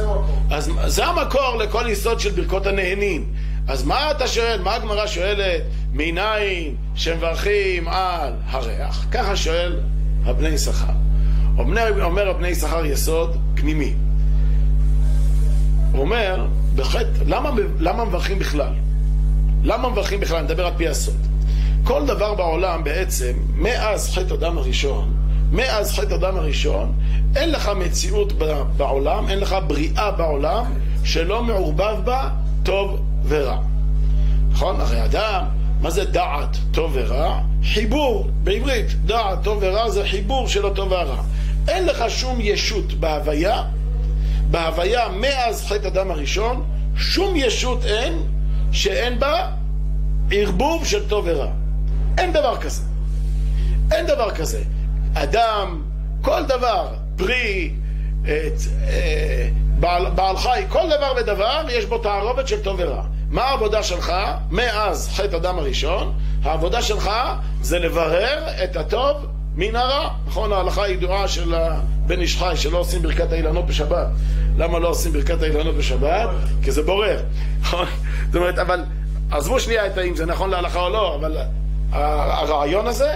אז, 0.50 0.70
אז 0.80 0.94
זה 0.94 1.06
המקור 1.06 1.56
לכל 1.56 1.84
יסוד 1.88 2.20
של 2.20 2.30
ברכות 2.30 2.66
הנהנים. 2.66 3.32
אז 3.68 3.84
מה 3.84 4.10
אתה 4.10 4.26
שואל? 4.26 4.60
מה 4.62 4.74
הגמרא 4.74 5.06
שואלת? 5.06 5.62
מניין 5.92 6.74
שמברכים 6.94 7.88
על 7.88 8.32
הריח? 8.50 9.06
ככה 9.10 9.36
שואל 9.36 9.80
הבני 10.24 10.48
יששכר. 10.48 10.92
אומר, 11.58 12.04
אומר 12.04 12.28
הבני 12.28 12.48
יששכר 12.48 12.86
יסוד 12.86 13.36
פנימי. 13.54 13.94
הוא 15.92 16.00
אומר, 16.00 16.46
בחטא, 16.76 17.06
למה, 17.26 17.50
למה 17.78 18.04
מברכים 18.04 18.38
בכלל? 18.38 18.72
למה 19.62 19.88
מברכים 19.88 20.20
בכלל? 20.20 20.36
אני 20.36 20.44
מדבר 20.44 20.66
על 20.66 20.72
פי 20.76 20.88
הסוד. 20.88 21.26
כל 21.84 22.06
דבר 22.06 22.34
בעולם 22.34 22.84
בעצם, 22.84 23.32
מאז 23.54 24.14
חטא 24.14 24.34
אדם 24.34 24.58
הראשון, 24.58 25.17
מאז 25.52 25.92
חטא 25.92 26.14
אדם 26.14 26.36
הראשון, 26.36 26.92
אין 27.36 27.50
לך 27.50 27.70
מציאות 27.76 28.32
בעולם, 28.76 29.28
אין 29.28 29.38
לך 29.38 29.56
בריאה 29.66 30.10
בעולם, 30.10 30.64
שלא 31.04 31.42
מעורבב 31.42 31.96
בה 32.04 32.28
טוב 32.62 33.00
ורע. 33.28 33.58
נכון? 34.50 34.80
הרי 34.80 35.04
אדם, 35.04 35.44
מה 35.80 35.90
זה 35.90 36.04
דעת 36.04 36.56
טוב 36.70 36.90
ורע? 36.94 37.40
חיבור, 37.64 38.28
בעברית, 38.44 38.94
דעת 39.04 39.38
טוב 39.42 39.58
ורע 39.60 39.90
זה 39.90 40.04
חיבור 40.04 40.48
של 40.48 40.66
הטוב 40.66 40.92
והרע. 40.92 41.22
אין 41.68 41.86
לך 41.86 42.04
שום 42.08 42.38
ישות 42.40 42.92
בהוויה 42.92 43.62
בהוויה 44.50 45.08
מאז 45.08 45.66
חטא 45.66 45.86
אדם 45.86 46.10
הראשון, 46.10 46.64
שום 46.96 47.36
ישות 47.36 47.84
אין 47.84 48.22
שאין 48.72 49.18
בה 49.18 49.50
ערבוב 50.30 50.86
של 50.86 51.08
טוב 51.08 51.24
ורע. 51.28 51.50
אין 52.18 52.32
דבר 52.32 52.56
כזה. 52.56 52.82
אין 53.92 54.06
דבר 54.06 54.30
כזה. 54.30 54.62
אדם, 55.14 55.82
כל 56.22 56.42
דבר, 56.42 56.88
פרי, 57.16 57.70
את, 58.22 58.60
אה, 58.88 59.48
בעל, 59.80 60.10
בעל 60.10 60.36
חי, 60.36 60.62
כל 60.68 60.86
דבר 60.96 61.12
ודבר 61.20 61.66
יש 61.68 61.84
בו 61.84 61.98
תערובת 61.98 62.48
של 62.48 62.62
טוב 62.62 62.76
ורע. 62.78 63.02
מה 63.30 63.42
העבודה 63.42 63.82
שלך 63.82 64.12
מאז 64.50 65.08
חטא 65.14 65.36
אדם 65.36 65.58
הראשון? 65.58 66.12
העבודה 66.42 66.82
שלך 66.82 67.10
זה 67.60 67.78
לברר 67.78 68.46
את 68.64 68.76
הטוב 68.76 69.16
מן 69.54 69.76
הרע. 69.76 70.08
נכון, 70.26 70.52
ההלכה 70.52 70.84
הידועה 70.84 71.28
של 71.28 71.54
בן 72.06 72.20
איש 72.20 72.36
חי 72.36 72.52
שלא 72.56 72.78
עושים 72.78 73.02
ברכת 73.02 73.32
האילנות 73.32 73.66
בשבת. 73.66 74.06
למה 74.56 74.78
לא 74.78 74.88
עושים 74.88 75.12
ברכת 75.12 75.42
האילנות 75.42 75.74
בשבת? 75.74 76.28
כי 76.62 76.70
זה 76.70 76.82
בורר. 76.82 77.20
נכון? 77.60 77.86
זאת 78.26 78.36
אומרת, 78.36 78.58
אבל 78.58 78.84
עזבו 79.30 79.60
שנייה 79.60 79.86
את 79.86 79.98
האם 79.98 80.16
זה 80.16 80.26
נכון 80.26 80.50
להלכה 80.50 80.80
או 80.80 80.88
לא, 80.88 81.14
אבל 81.14 81.36
הרעיון 81.92 82.86
הזה, 82.86 83.12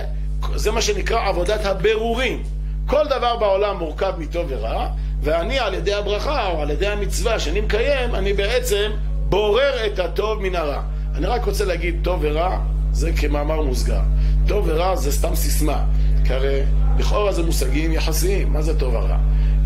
זה 0.54 0.70
מה 0.70 0.82
שנקרא 0.82 1.28
עבודת 1.28 1.66
הבירורים. 1.66 2.42
כל 2.86 3.04
דבר 3.10 3.36
בעולם 3.36 3.78
מורכב 3.78 4.12
מטוב 4.18 4.46
ורע, 4.48 4.88
ואני 5.22 5.58
על 5.58 5.74
ידי 5.74 5.94
הברכה 5.94 6.48
או 6.48 6.62
על 6.62 6.70
ידי 6.70 6.86
המצווה 6.86 7.38
שאני 7.38 7.60
מקיים, 7.60 8.14
אני 8.14 8.32
בעצם 8.32 8.90
בורר 9.28 9.86
את 9.86 9.98
הטוב 9.98 10.42
מן 10.42 10.54
הרע. 10.54 10.82
אני 11.14 11.26
רק 11.26 11.44
רוצה 11.44 11.64
להגיד, 11.64 12.00
טוב 12.02 12.18
ורע 12.22 12.58
זה 12.92 13.12
כמאמר 13.12 13.62
מוסגר. 13.62 14.00
טוב 14.46 14.64
ורע 14.68 14.96
זה 14.96 15.12
סתם 15.12 15.34
סיסמה. 15.34 15.84
כי 16.24 16.32
הרי 16.32 16.60
לכאורה 16.98 17.32
זה 17.32 17.42
מושגים 17.42 17.92
יחסיים, 17.92 18.52
מה 18.52 18.62
זה 18.62 18.78
טוב 18.78 18.94
ורע? 18.94 19.16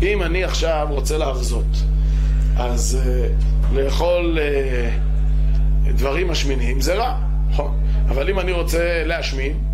אם 0.01 0.23
אני 0.23 0.43
עכשיו 0.43 0.87
רוצה 0.89 1.17
להרזות, 1.17 1.65
אז 2.57 2.99
uh, 3.03 3.75
לאכול 3.75 4.37
uh, 5.85 5.91
דברים 5.91 6.27
משמינים 6.27 6.81
זה 6.81 6.95
רע, 6.95 7.17
נכון? 7.49 7.79
אבל 8.09 8.29
אם 8.29 8.39
אני 8.39 8.51
רוצה 8.51 9.03
להשמין. 9.05 9.66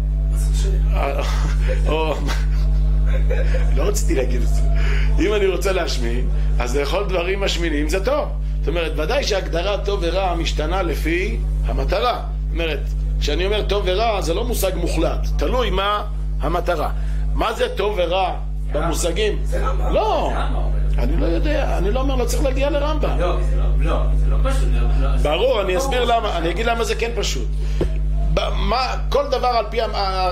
לא 3.76 3.84
רציתי 3.84 4.16
להגיד 4.16 4.42
את 4.42 4.48
זה. 4.48 4.62
אם 5.20 5.34
אני 5.34 5.48
רוצה 5.48 5.72
להשמין, 5.72 6.28
אז 6.60 6.78
לאכול 6.78 7.06
דברים 7.10 7.42
משמינים 7.42 7.90
זה 7.90 8.06
טוב. 8.06 8.28
זאת 8.60 8.68
אומרת, 8.68 8.92
ודאי 9.00 9.24
שהגדרה 9.24 9.78
טוב 9.78 10.00
ורע 10.04 10.36
משתנה 10.36 10.82
לפי 10.82 11.38
המטרה. 11.66 12.14
זאת 12.14 12.54
אומרת, 12.54 12.80
כשאני 13.20 13.46
אומר 13.46 13.62
טוב 13.64 13.84
ורע, 13.86 14.22
זה 14.22 14.34
לא 14.34 14.44
מושג 14.44 14.72
מוחלט. 14.76 15.28
תלוי 15.38 15.70
מה 15.70 16.04
המטרה. 16.42 16.90
מה 17.34 17.54
זה 17.54 17.66
טוב 17.76 17.96
ורע 17.98 18.34
במושגים. 18.72 19.38
זה 19.44 19.68
רמב"ם. 19.68 19.94
לא, 19.94 20.30
זה 20.34 20.40
רמב"ם 20.40 20.56
אומר. 20.56 21.04
אני 21.04 21.18
לא 21.18 21.26
יודע, 21.26 21.78
אני 21.78 21.92
לא 21.92 22.00
אומר 22.00 22.16
לא 22.16 22.26
צריך 22.26 22.44
להגיע 22.44 22.70
לרמב"ם. 22.70 23.20
לא, 23.20 23.38
זה 23.50 23.56
לא, 23.56 23.64
לא, 23.80 24.04
לא 24.30 24.50
פשוט. 24.50 24.68
לא- 24.74 25.10
לא- 25.10 25.18
ברור, 25.18 25.62
אני 25.62 25.78
אסביר. 25.78 26.04
למה, 26.04 26.38
אני 26.38 26.50
אגיד 26.50 26.66
למה 26.66 26.84
זה 26.84 26.96
כן 26.96 27.12
פשוט. 27.16 27.48
מה, 28.56 28.96
כל 29.10 29.28
דבר 29.32 29.48
על 29.48 29.66
פי 29.70 29.82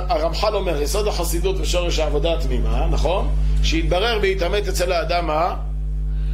הרמח"ל 0.09 0.55
אומר, 0.55 0.81
יסוד 0.81 1.07
החסידות 1.07 1.55
ושורש 1.59 1.99
העבודה 1.99 2.33
התמימה, 2.33 2.87
נכון? 2.91 3.29
שיתברר 3.63 4.19
ויתעמת 4.21 4.67
אצל 4.67 4.91
האדם 4.91 5.27
מה? 5.27 5.55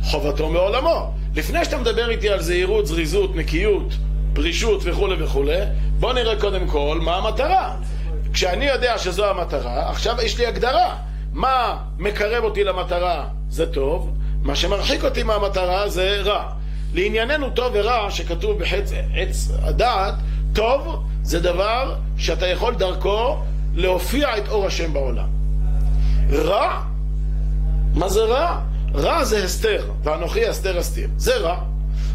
חובתו 0.03 0.49
מעולמו. 0.49 1.13
לפני 1.35 1.65
שאתה 1.65 1.77
מדבר 1.77 2.09
איתי 2.09 2.29
על 2.29 2.41
זהירות, 2.41 2.87
זריזות, 2.87 3.35
נקיות, 3.35 3.93
פרישות 4.33 4.81
וכולי 4.83 5.23
וכולי, 5.23 5.57
בוא 5.99 6.13
נראה 6.13 6.39
קודם 6.39 6.67
כל 6.67 6.99
מה 7.01 7.15
המטרה. 7.15 7.75
כשאני 8.33 8.65
יודע 8.65 8.97
שזו 8.97 9.25
המטרה, 9.25 9.89
עכשיו 9.89 10.15
יש 10.21 10.37
לי 10.37 10.45
הגדרה. 10.45 10.95
מה 11.33 11.77
מקרב 11.97 12.43
אותי 12.43 12.63
למטרה 12.63 13.25
זה 13.49 13.65
טוב, 13.65 14.11
מה 14.41 14.55
שמרחיק 14.55 15.03
אותי 15.03 15.23
מהמטרה 15.23 15.89
זה 15.89 16.21
רע. 16.23 16.43
לענייננו 16.93 17.49
טוב 17.49 17.71
ורע, 17.75 18.11
שכתוב 18.11 18.59
בחץ 18.59 18.91
עץ 19.15 19.51
הדעת, 19.61 20.13
טוב 20.57 21.03
זה 21.23 21.39
דבר 21.39 21.95
שאתה 22.17 22.47
יכול 22.47 22.75
דרכו 22.75 23.37
להופיע 23.75 24.37
את 24.37 24.47
אור 24.47 24.65
השם 24.65 24.93
בעולם. 24.93 25.27
רע 26.31 26.83
מה 27.93 28.09
זה 28.09 28.23
רע? 28.23 28.59
רע 28.95 29.23
זה 29.23 29.43
הסתר, 29.43 29.85
ואנוכי 30.03 30.47
הסתר 30.47 30.79
אסתיר. 30.79 31.09
זה 31.17 31.37
רע. 31.37 31.59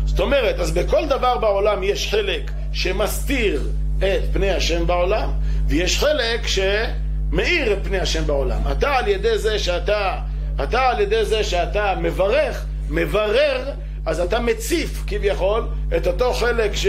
זאת 0.04 0.20
אומרת, 0.20 0.58
אז 0.58 0.70
בכל 0.70 1.08
דבר 1.08 1.38
בעולם 1.38 1.82
יש 1.82 2.10
חלק 2.10 2.50
שמסתיר 2.72 3.68
את 3.98 4.22
פני 4.32 4.50
השם 4.50 4.86
בעולם, 4.86 5.30
ויש 5.68 5.98
חלק 5.98 6.46
שמאיר 6.46 7.72
את 7.72 7.78
פני 7.82 7.98
השם 7.98 8.26
בעולם. 8.26 8.60
אתה 8.72 8.90
על 8.90 9.08
ידי 9.08 9.38
זה 9.38 9.58
שאתה, 9.58 10.18
אתה 10.62 10.80
על 10.80 11.00
ידי 11.00 11.24
זה 11.24 11.44
שאתה 11.44 11.94
מברך, 12.00 12.64
מברר, 12.90 13.70
אז 14.06 14.20
אתה 14.20 14.40
מציף 14.40 15.02
כביכול 15.06 15.66
את 15.96 16.06
אותו 16.06 16.32
חלק 16.32 16.74
ש... 16.74 16.86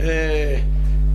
אה, 0.00 0.56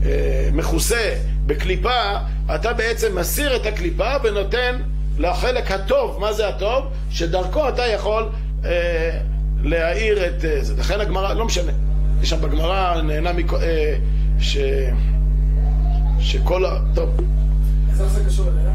אה, 0.06 0.50
מכוסה 0.54 1.14
בקליפה, 1.46 2.18
אתה 2.56 2.74
בעצם 2.74 3.20
מסיר 3.20 3.56
את 3.56 3.66
הקליפה 3.66 4.12
ונותן 4.24 4.76
לחלק 5.18 5.72
הטוב, 5.72 6.18
מה 6.20 6.34
זה 6.34 6.48
הטוב? 6.48 6.86
שדרכו 7.10 7.70
אתה 7.70 7.86
יכול 7.86 8.30
אה, 8.66 9.20
להאיר 9.64 10.26
את 10.26 10.46
אה, 10.46 10.64
זה. 10.64 10.74
לכן 10.78 11.02
הגמרא, 11.02 11.34
לא 11.34 11.46
משנה, 11.46 11.72
יש 12.22 12.30
שם 12.30 12.42
בגמרא 12.42 13.02
נהנה 13.02 13.34
מכל... 13.34 13.58
אה, 13.58 13.96
ש... 14.40 14.58
שכל 16.20 16.66
ה... 16.66 16.80
טוב, 16.96 17.10
איך 17.90 18.04
זה 18.04 18.26
קשור 18.26 18.46
אליה? 18.48 18.74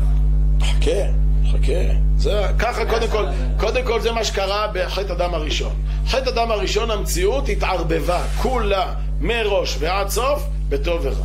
חכה, 0.60 1.12
חכה. 1.50 1.94
זה, 2.16 2.42
ככה 2.58 2.84
קודם 2.84 3.08
כל, 3.08 3.24
קודם 3.58 3.84
כל 3.84 4.00
זה 4.00 4.12
מה 4.12 4.24
שקרה 4.24 4.66
בחטא 4.74 5.12
הדם 5.12 5.34
הראשון. 5.34 5.72
חטא 6.06 6.28
הדם 6.28 6.50
הראשון 6.50 6.90
המציאות 6.90 7.48
התערבבה, 7.48 8.22
כולה, 8.42 8.94
מראש 9.20 9.76
ועד 9.78 10.08
סוף, 10.08 10.44
בטוב 10.68 11.00
ורע. 11.02 11.24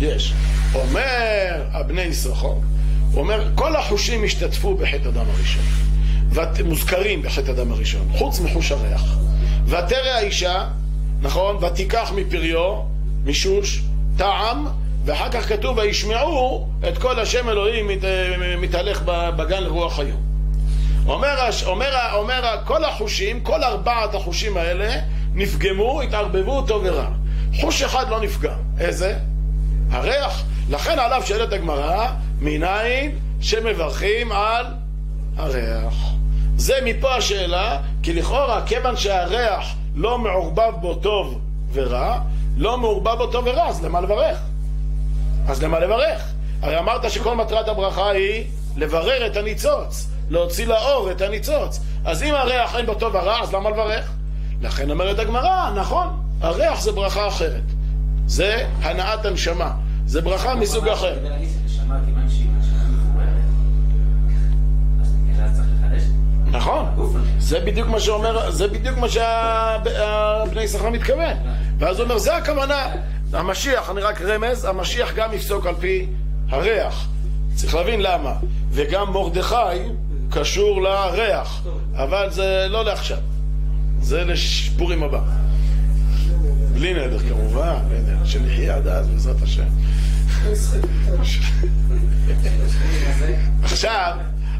יש. 0.00 0.34
אומר 0.74 1.62
הבני 1.72 2.02
יששכר, 2.02 2.46
הוא 2.46 2.62
אומר, 3.14 3.48
כל 3.54 3.76
החושים 3.76 4.24
השתתפו 4.24 4.74
בחטא 4.74 5.08
הדם 5.08 5.24
הראשון. 5.36 5.62
ומוזכרים 6.30 7.22
בחטא 7.22 7.50
הדם 7.50 7.72
הראשון, 7.72 8.08
חוץ 8.18 8.40
מחוש 8.40 8.72
הריח. 8.72 9.16
ותרא 9.66 10.08
האישה, 10.08 10.64
נכון? 11.20 11.56
ותיקח 11.64 12.12
מפריו, 12.16 12.80
משוש, 13.24 13.82
טעם, 14.16 14.66
ואחר 15.04 15.28
כך 15.30 15.48
כתוב, 15.48 15.78
וישמעו 15.78 16.68
את 16.88 16.98
כל 16.98 17.20
השם 17.20 17.48
אלוהים 17.48 17.88
מת, 17.88 18.04
מתהלך 18.58 19.02
בגן 19.06 19.62
לרוח 19.62 19.98
היום. 19.98 20.20
אומר, 21.06 21.34
אומר, 21.66 21.90
אומר, 22.12 22.56
כל 22.64 22.84
החושים, 22.84 23.40
כל 23.40 23.64
ארבעת 23.64 24.14
החושים 24.14 24.56
האלה 24.56 25.00
נפגמו, 25.34 26.02
התערבבו 26.02 26.62
טוב 26.62 26.82
ורע. 26.84 27.06
חוש 27.60 27.82
אחד 27.82 28.08
לא 28.08 28.20
נפגם. 28.20 28.56
איזה? 28.80 29.16
הריח. 29.90 30.44
לכן 30.70 30.98
עליו 30.98 31.22
שואלת 31.24 31.52
הגמרא, 31.52 32.06
מניין 32.40 33.10
שמברכים 33.40 34.32
על 34.32 34.66
הריח. 35.36 35.94
זה 36.56 36.74
מפה 36.84 37.14
השאלה, 37.14 37.78
כי 38.02 38.12
לכאורה, 38.12 38.62
כיוון 38.66 38.96
שהריח 38.96 39.74
לא 39.94 40.18
מעורבב 40.18 40.72
בו 40.80 40.94
טוב 40.94 41.40
ורע, 41.72 42.18
לא 42.56 42.78
מעורבב 42.78 43.14
בו 43.18 43.26
טוב 43.26 43.46
ורע, 43.46 43.68
אז 43.68 43.84
למה 43.84 44.00
לברך? 44.00 44.38
אז 45.48 45.62
למה 45.62 45.80
לברך? 45.80 46.22
הרי 46.62 46.78
אמרת 46.78 47.10
שכל 47.10 47.36
מטרת 47.36 47.68
הברכה 47.68 48.10
היא 48.10 48.44
לברר 48.76 49.26
את 49.26 49.36
הניצוץ, 49.36 50.08
להוציא 50.30 50.66
לאור 50.66 51.10
את 51.10 51.20
הניצוץ. 51.20 51.80
אז 52.04 52.22
אם 52.22 52.34
הריח 52.34 52.76
אין 52.76 52.86
בו 52.86 52.94
טוב 52.94 53.14
ורע, 53.14 53.40
אז 53.42 53.52
למה 53.52 53.70
לברך? 53.70 54.10
לכן 54.60 54.90
אומרת 54.90 55.18
הגמרא, 55.18 55.70
נכון, 55.76 56.22
הריח 56.40 56.80
זה 56.80 56.92
ברכה 56.92 57.28
אחרת. 57.28 57.62
זה 58.26 58.66
הנעת 58.82 59.24
הנשמה. 59.26 59.70
זה 60.06 60.20
ברכה 60.20 60.54
מסוג 60.54 60.88
אחר. 60.88 61.14
נכון. 66.50 66.86
הזה. 66.98 67.18
זה 67.38 67.60
בדיוק 67.60 67.88
מה 67.88 68.00
שאומר, 68.00 68.50
זה 68.50 68.68
בדיוק 68.68 68.98
מה 68.98 69.08
שהבני 69.08 70.62
יששכר 70.62 70.90
מתכוון. 70.90 71.36
ואז 71.78 71.98
הוא 71.98 72.04
אומר, 72.04 72.18
זה 72.18 72.36
הכוונה. 72.36 72.86
המשיח, 73.34 73.90
אני 73.90 74.00
רק 74.00 74.22
רמז, 74.22 74.64
המשיח 74.64 75.14
גם 75.14 75.32
יפסוק 75.32 75.66
על 75.66 75.74
פי 75.80 76.06
הריח. 76.48 77.08
צריך 77.54 77.74
להבין 77.74 78.00
למה. 78.00 78.32
וגם 78.70 79.12
מרדכי 79.12 79.54
קשור 80.30 80.82
לריח. 80.82 81.62
אבל 81.94 82.30
זה 82.30 82.66
לא 82.70 82.84
לעכשיו. 82.84 83.18
זה 84.00 84.24
לשפורים 84.24 85.02
הבא. 85.02 85.20
בלי 86.74 86.94
נדר 86.94 87.18
כמובן, 87.18 87.76
נדר. 87.90 88.24
שנחיה 88.24 88.76
עד 88.76 88.86
אז, 88.86 89.08
בעזרת 89.08 89.42
השם. 89.42 89.64
עכשיו, 93.62 94.16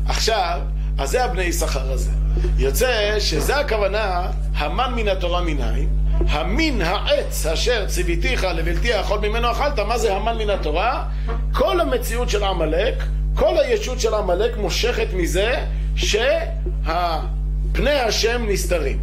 עכשיו, 0.06 0.60
אז 0.98 1.10
זה 1.10 1.24
הבני 1.24 1.42
יששכר 1.42 1.92
הזה. 1.92 2.10
יוצא 2.58 3.14
שזה 3.18 3.56
הכוונה, 3.56 4.30
המן 4.56 4.92
מן 4.96 5.08
התורה 5.08 5.42
מנין, 5.42 5.88
המין 6.28 6.82
העץ 6.82 7.46
אשר 7.46 7.86
ציוויתיך 7.86 8.44
לבלתי 8.44 8.92
האכול 8.92 9.18
ממנו 9.18 9.50
אכלת, 9.50 9.78
מה 9.78 9.98
זה 9.98 10.16
המן 10.16 10.38
מן 10.38 10.50
התורה? 10.50 11.04
כל 11.52 11.80
המציאות 11.80 12.30
של 12.30 12.44
עמלק, 12.44 12.94
כל 13.34 13.58
הישות 13.58 14.00
של 14.00 14.14
עמלק 14.14 14.56
מושכת 14.56 15.08
מזה 15.12 15.54
שהפני 15.96 17.90
השם 17.90 18.44
נסתרים. 18.48 18.98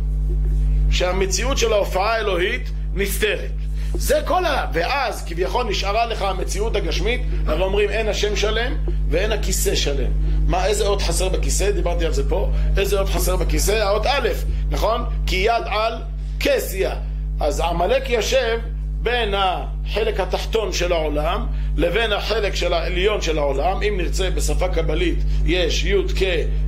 שהמציאות 0.92 1.58
של 1.58 1.74
ההופעה 1.74 2.14
האלוהית 2.14 2.70
נסתרת. 2.94 3.52
זה 3.94 4.20
כל 4.26 4.46
ה... 4.46 4.66
ואז 4.74 5.26
כביכול 5.26 5.66
נשארה 5.66 6.06
לך 6.06 6.22
המציאות 6.22 6.76
הגשמית, 6.76 7.22
הרי 7.48 7.62
אומרים 7.62 7.90
אין 7.90 8.08
השם 8.08 8.36
שלם 8.36 8.76
ואין 9.10 9.32
הכיסא 9.32 9.76
שלם. 9.76 10.12
מה, 10.52 10.66
איזה 10.66 10.88
אות 10.88 11.02
חסר 11.02 11.30
בכיסא? 11.30 11.72
דיברתי 11.72 12.06
על 12.06 12.14
זה 12.14 12.30
פה. 12.30 12.50
איזה 12.78 13.00
אות 13.00 13.10
חסר 13.10 13.36
בכיסא? 13.36 13.72
האות 13.72 14.06
א', 14.06 14.30
נכון? 14.72 15.04
כי 15.28 15.36
יד 15.36 15.64
על 15.66 15.94
כסיה. 16.40 16.96
אז 17.40 17.60
עמלק 17.60 18.10
יושב 18.10 18.60
בין 19.02 19.34
החלק 19.38 20.20
התחתון 20.20 20.74
של 20.74 20.92
העולם 20.92 21.48
לבין 21.78 22.14
החלק 22.14 22.56
של 22.56 22.74
העליון 22.74 23.22
של 23.22 23.38
העולם, 23.38 23.84
אם 23.84 23.98
נרצה 23.98 24.30
בשפה 24.30 24.68
קבלית 24.68 25.18
יש 25.46 25.86
י' 25.86 25.96
כ' 26.16 26.24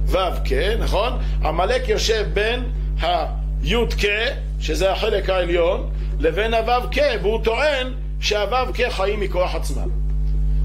ו' 0.08 0.18
כ', 0.46 0.54
נכון? 0.80 1.14
עמלק 1.44 1.90
יושב 1.90 2.26
בין 2.34 2.64
הי' 3.02 3.76
כ', 3.98 4.06
שזה 4.60 4.92
החלק 4.92 5.30
העליון, 5.30 5.90
לבין 6.20 6.54
הו' 6.54 6.88
כ', 6.92 7.00
והוא 7.22 7.44
טוען 7.44 7.94
שהו' 8.20 8.74
כ' 8.74 8.82
חיים 8.90 9.20
מכוח 9.20 9.56
עצמם. 9.56 9.90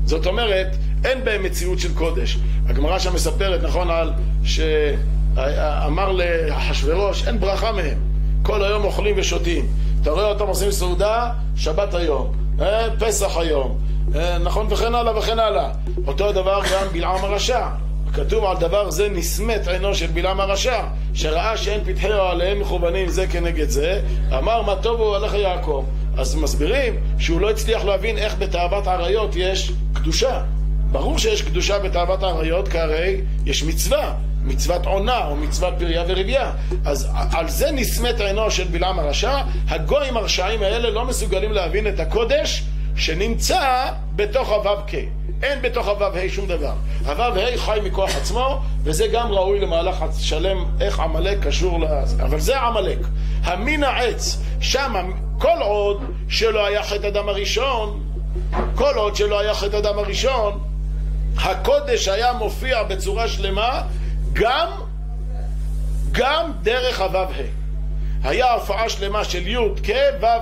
זאת 0.04 0.26
אומרת, 0.26 0.76
אין 1.04 1.24
בהם 1.24 1.42
מציאות 1.42 1.78
של 1.78 1.94
קודש. 1.94 2.38
הגמרא 2.66 2.98
שם 2.98 3.14
מספרת, 3.14 3.62
נכון, 3.62 3.90
על 3.90 4.12
שאמר 4.44 6.12
לאחשוורוש, 6.12 7.28
אין 7.28 7.40
ברכה 7.40 7.72
מהם. 7.72 7.98
כל 8.42 8.64
היום 8.64 8.84
אוכלים 8.84 9.14
ושותים. 9.18 9.66
אתה 10.02 10.11
רואה 10.11 10.24
אותם 10.24 10.46
עושים 10.46 10.70
סעודה, 10.70 11.30
שבת 11.56 11.94
היום, 11.94 12.32
אה, 12.61 12.87
פסח 12.98 13.37
היום, 13.37 13.78
אה, 14.14 14.38
נכון, 14.38 14.66
וכן 14.70 14.94
הלאה 14.94 15.18
וכן 15.18 15.38
הלאה. 15.38 15.70
אותו 16.06 16.32
דבר 16.32 16.61
גם 16.72 16.87
בלעם 16.92 17.24
הרשע. 17.24 17.66
כתוב 18.12 18.44
על 18.44 18.56
דבר 18.56 18.90
זה 18.90 19.08
נסמת 19.08 19.68
עינו 19.68 19.94
של 19.94 20.06
בלעם 20.06 20.40
הרשע, 20.40 20.82
שראה 21.14 21.56
שאין 21.56 21.80
פתחי 21.84 22.12
אוהליהם 22.12 22.61
מכוונים 22.61 23.08
זה 23.08 23.26
כנגד 23.26 23.68
זה, 23.68 24.00
אמר 24.38 24.62
מה 24.62 24.76
טוב 24.76 25.00
הוא 25.00 25.16
הלך 25.16 25.34
יעקב. 25.34 25.84
אז 26.16 26.34
מסבירים 26.34 26.94
שהוא 27.18 27.40
לא 27.40 27.50
הצליח 27.50 27.84
להבין 27.84 28.18
איך 28.18 28.34
בתאוות 28.38 28.87
עריות 28.87 29.30
יש 29.37 29.72
קדושה. 29.92 30.40
ברור 30.92 31.18
שיש 31.18 31.42
קדושה 31.42 31.79
בתאוות 31.79 32.22
העריות, 32.22 32.68
כי 32.68 32.79
הרי 32.79 33.20
יש 33.46 33.62
מצווה, 33.62 34.14
מצוות 34.44 34.87
עונה 34.87 35.27
או 35.27 35.37
מצוות 35.37 35.74
פריה 35.79 36.05
ורבייה. 36.09 36.51
אז 36.85 37.09
על 37.33 37.48
זה 37.48 37.72
נסמת 37.72 38.20
עינו 38.20 38.51
של 38.51 38.64
בלעם 38.64 38.98
הרשע, 38.98 39.40
הגויים 39.68 40.16
הרשעים 40.16 40.62
האלה 40.62 40.90
לא 40.90 41.05
מסוגלים 41.05 41.53
להבין 41.53 41.87
את 41.87 42.01
הקודש 42.01 42.62
שנמצא 42.96 43.90
בתוך 44.16 44.48
הו"ק. 44.48 44.94
אין 45.42 45.62
בתוך 45.62 45.88
הו"ה 45.88 46.29
שום 46.29 46.46
דבר. 46.46 46.72
הו"ה 47.07 47.57
חי 47.57 47.79
מכוח 47.85 48.16
עצמו, 48.16 48.61
וזה 48.85 49.07
גם 49.07 49.33
ראוי 49.33 49.61
למהלך 49.61 50.05
שלם 50.18 50.64
איך 50.81 51.01
עמלק 51.01 51.46
קשור 51.46 51.81
לזה. 51.81 52.22
אבל 52.22 52.40
זה 52.40 52.61
עמלק. 52.61 52.98
המין 53.44 53.85
העץ, 53.85 54.38
שם 54.61 55.11
כל 55.38 55.59
עוד 55.61 56.03
שלא 56.29 56.66
היה 56.66 56.83
חטא 56.83 57.07
אדם 57.07 57.29
הראשון, 57.29 58.01
כל 58.74 58.94
עוד 58.94 59.16
שלא 59.16 59.40
היה 59.40 59.55
חטא 59.55 59.77
אדם 59.77 59.98
הראשון, 59.98 60.67
הקודש 61.44 62.09
היה 62.09 62.33
מופיע 62.33 62.83
בצורה 62.83 63.29
שלמה 63.29 63.83
גם, 64.33 64.68
גם 66.12 66.53
דרך 66.62 67.01
הו"ה. 67.01 67.27
היה 68.24 68.53
הופעה 68.53 68.88
שלמה 68.88 69.24
של 69.24 69.48
י' 69.48 69.57
כ' 69.83 69.90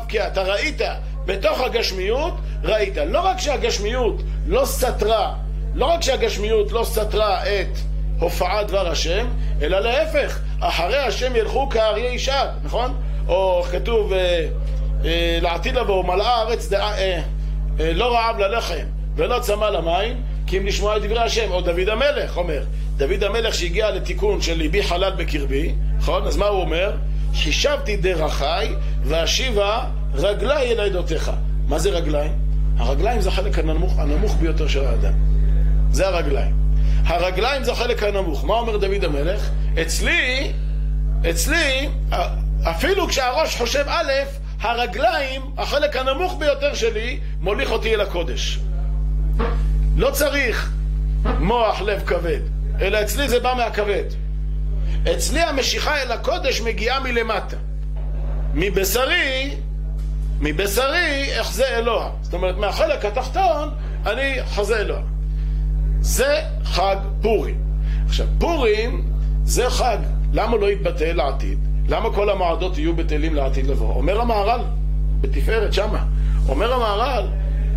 כ', 0.08 0.16
אתה 0.16 0.42
ראית 0.42 0.80
בתוך 1.26 1.60
הגשמיות, 1.60 2.34
ראית. 2.62 2.96
לא 2.96 3.20
רק 3.20 3.40
שהגשמיות 3.40 4.22
לא 4.46 4.64
סתרה, 4.64 5.34
לא 5.74 5.86
רק 5.86 6.02
שהגשמיות 6.02 6.72
לא 6.72 6.84
סתרה 6.84 7.42
את 7.42 7.78
הופעת 8.18 8.66
דבר 8.66 8.88
השם, 8.88 9.26
אלא 9.62 9.80
להפך, 9.80 10.38
אחרי 10.60 10.98
השם 10.98 11.36
ילכו 11.36 11.68
כאריה 11.68 12.12
ישאל, 12.12 12.46
נכון? 12.64 12.94
או 13.28 13.62
כתוב 13.72 14.12
אה, 14.12 14.46
אה, 15.04 15.38
לעתיד 15.42 15.74
לבוא, 15.74 16.04
מלאה 16.04 16.36
הארץ 16.36 16.68
דעה, 16.68 16.98
אה, 16.98 17.20
אה, 17.80 17.92
לא 17.92 18.14
רעב 18.14 18.38
ללחם 18.38 18.84
ולא 19.16 19.38
צמא 19.38 19.64
למים, 19.64 20.22
כי 20.46 20.58
אם 20.58 20.66
לשמוע 20.66 20.96
את 20.96 21.02
דברי 21.02 21.18
השם, 21.18 21.50
או 21.50 21.60
דוד 21.60 21.88
המלך 21.88 22.36
אומר, 22.36 22.62
דוד 22.96 23.24
המלך 23.24 23.54
שהגיע 23.54 23.90
לתיקון 23.90 24.42
של 24.42 24.54
ליבי 24.54 24.82
חלל 24.82 25.12
בקרבי, 25.16 25.74
נכון? 25.98 26.26
אז 26.26 26.36
מה 26.36 26.46
הוא 26.46 26.60
אומר? 26.60 26.92
חישבתי 27.34 27.96
דרכי 27.96 28.74
ואשיבה 29.04 29.84
רגלי 30.14 30.72
אל 30.72 30.80
עדותיך. 30.80 31.30
מה 31.68 31.78
זה 31.78 31.90
רגליים? 31.90 32.32
הרגליים 32.76 33.20
זה 33.20 33.28
החלק 33.28 33.58
הנמוך, 33.58 33.98
הנמוך 33.98 34.36
ביותר 34.36 34.68
של 34.68 34.84
האדם. 34.84 35.12
זה 35.92 36.08
הרגליים. 36.08 36.54
הרגליים 37.04 37.64
זה 37.64 37.72
החלק 37.72 38.02
הנמוך. 38.02 38.44
מה 38.44 38.54
אומר 38.54 38.76
דוד 38.76 39.04
המלך? 39.04 39.50
אצלי, 39.82 40.52
אצלי, 41.30 41.88
אפילו 42.62 43.08
כשהראש 43.08 43.56
חושב 43.56 43.84
א', 43.88 44.12
הרגליים, 44.60 45.42
החלק 45.58 45.96
הנמוך 45.96 46.36
ביותר 46.38 46.74
שלי, 46.74 47.18
מוליך 47.40 47.70
אותי 47.70 47.94
אל 47.94 48.00
הקודש. 48.00 48.58
לא 49.96 50.10
צריך 50.10 50.72
מוח 51.38 51.82
לב 51.82 52.02
כבד, 52.06 52.40
אלא 52.80 53.02
אצלי 53.02 53.28
זה 53.28 53.40
בא 53.40 53.54
מהכבד. 53.56 54.04
אצלי 55.12 55.40
המשיכה 55.40 56.02
אל 56.02 56.12
הקודש 56.12 56.60
מגיעה 56.60 57.00
מלמטה. 57.00 57.56
מבשרי, 58.54 59.54
מבשרי 60.40 61.40
אחזה 61.40 61.64
אלוה. 61.68 62.10
זאת 62.22 62.34
אומרת, 62.34 62.56
מהחלק 62.56 63.04
התחתון 63.04 63.70
אני 64.06 64.36
חזה 64.44 64.76
אלוה. 64.76 65.00
זה 66.00 66.40
חג 66.64 66.96
פורים. 67.22 67.60
עכשיו, 68.06 68.26
פורים 68.38 69.08
זה 69.44 69.70
חג, 69.70 69.98
למה 70.32 70.56
לא 70.56 70.70
יתבטל 70.70 71.12
לעתיד? 71.12 71.58
למה 71.88 72.12
כל 72.14 72.30
המועדות 72.30 72.78
יהיו 72.78 72.96
בטלים 72.96 73.34
לעתיד 73.34 73.66
לבוא? 73.66 73.94
אומר 73.94 74.20
המהר"ל, 74.20 74.60
בתפארת 75.20 75.72
שמה, 75.72 76.04
אומר 76.48 76.72
המהר"ל, 76.74 77.26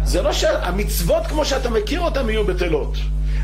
זה 0.10 0.22
לא 0.22 0.34
שהמצוות 0.34 1.28
כמו 1.28 1.46
שאתה 1.46 1.70
מכיר 1.70 2.02
אותן 2.02 2.30
יהיו 2.30 2.44
בטלות. 2.46 2.98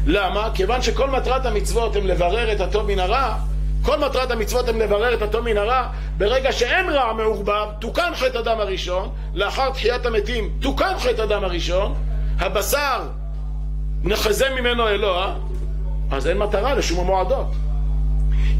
למה? 0.06 0.50
כיוון 0.54 0.82
שכל 0.82 1.10
מטרת 1.10 1.46
המצוות 1.46 1.96
הם 1.96 2.08
לברר 2.08 2.52
את 2.52 2.62
הטוב 2.62 2.88
מן 2.88 3.00
הרע, 3.00 3.36
כל 3.82 4.00
מטרת 4.00 4.32
המצוות 4.32 4.70
הם 4.70 4.80
לברר 4.80 5.14
את 5.14 5.22
הטוב 5.22 5.46
מן 5.46 5.58
הרע, 5.58 5.88
ברגע 6.18 6.52
שאין 6.52 6.90
רע 6.90 7.14
מעורבב, 7.14 7.68
תוקן 7.80 8.12
חטא 8.16 8.40
אדם 8.40 8.60
הראשון, 8.60 9.10
לאחר 9.34 9.70
תחיית 9.70 10.06
המתים, 10.06 10.50
תוקן 10.62 10.94
חטא 11.00 11.24
אדם 11.24 11.44
הראשון, 11.44 11.94
הבשר 12.40 13.02
נחזה 14.04 14.46
ממנו 14.60 14.88
אלוה, 14.88 15.36
אז 16.12 16.28
אין 16.28 16.38
מטרה 16.38 16.74
לשום 16.74 17.00
המועדות. 17.00 17.48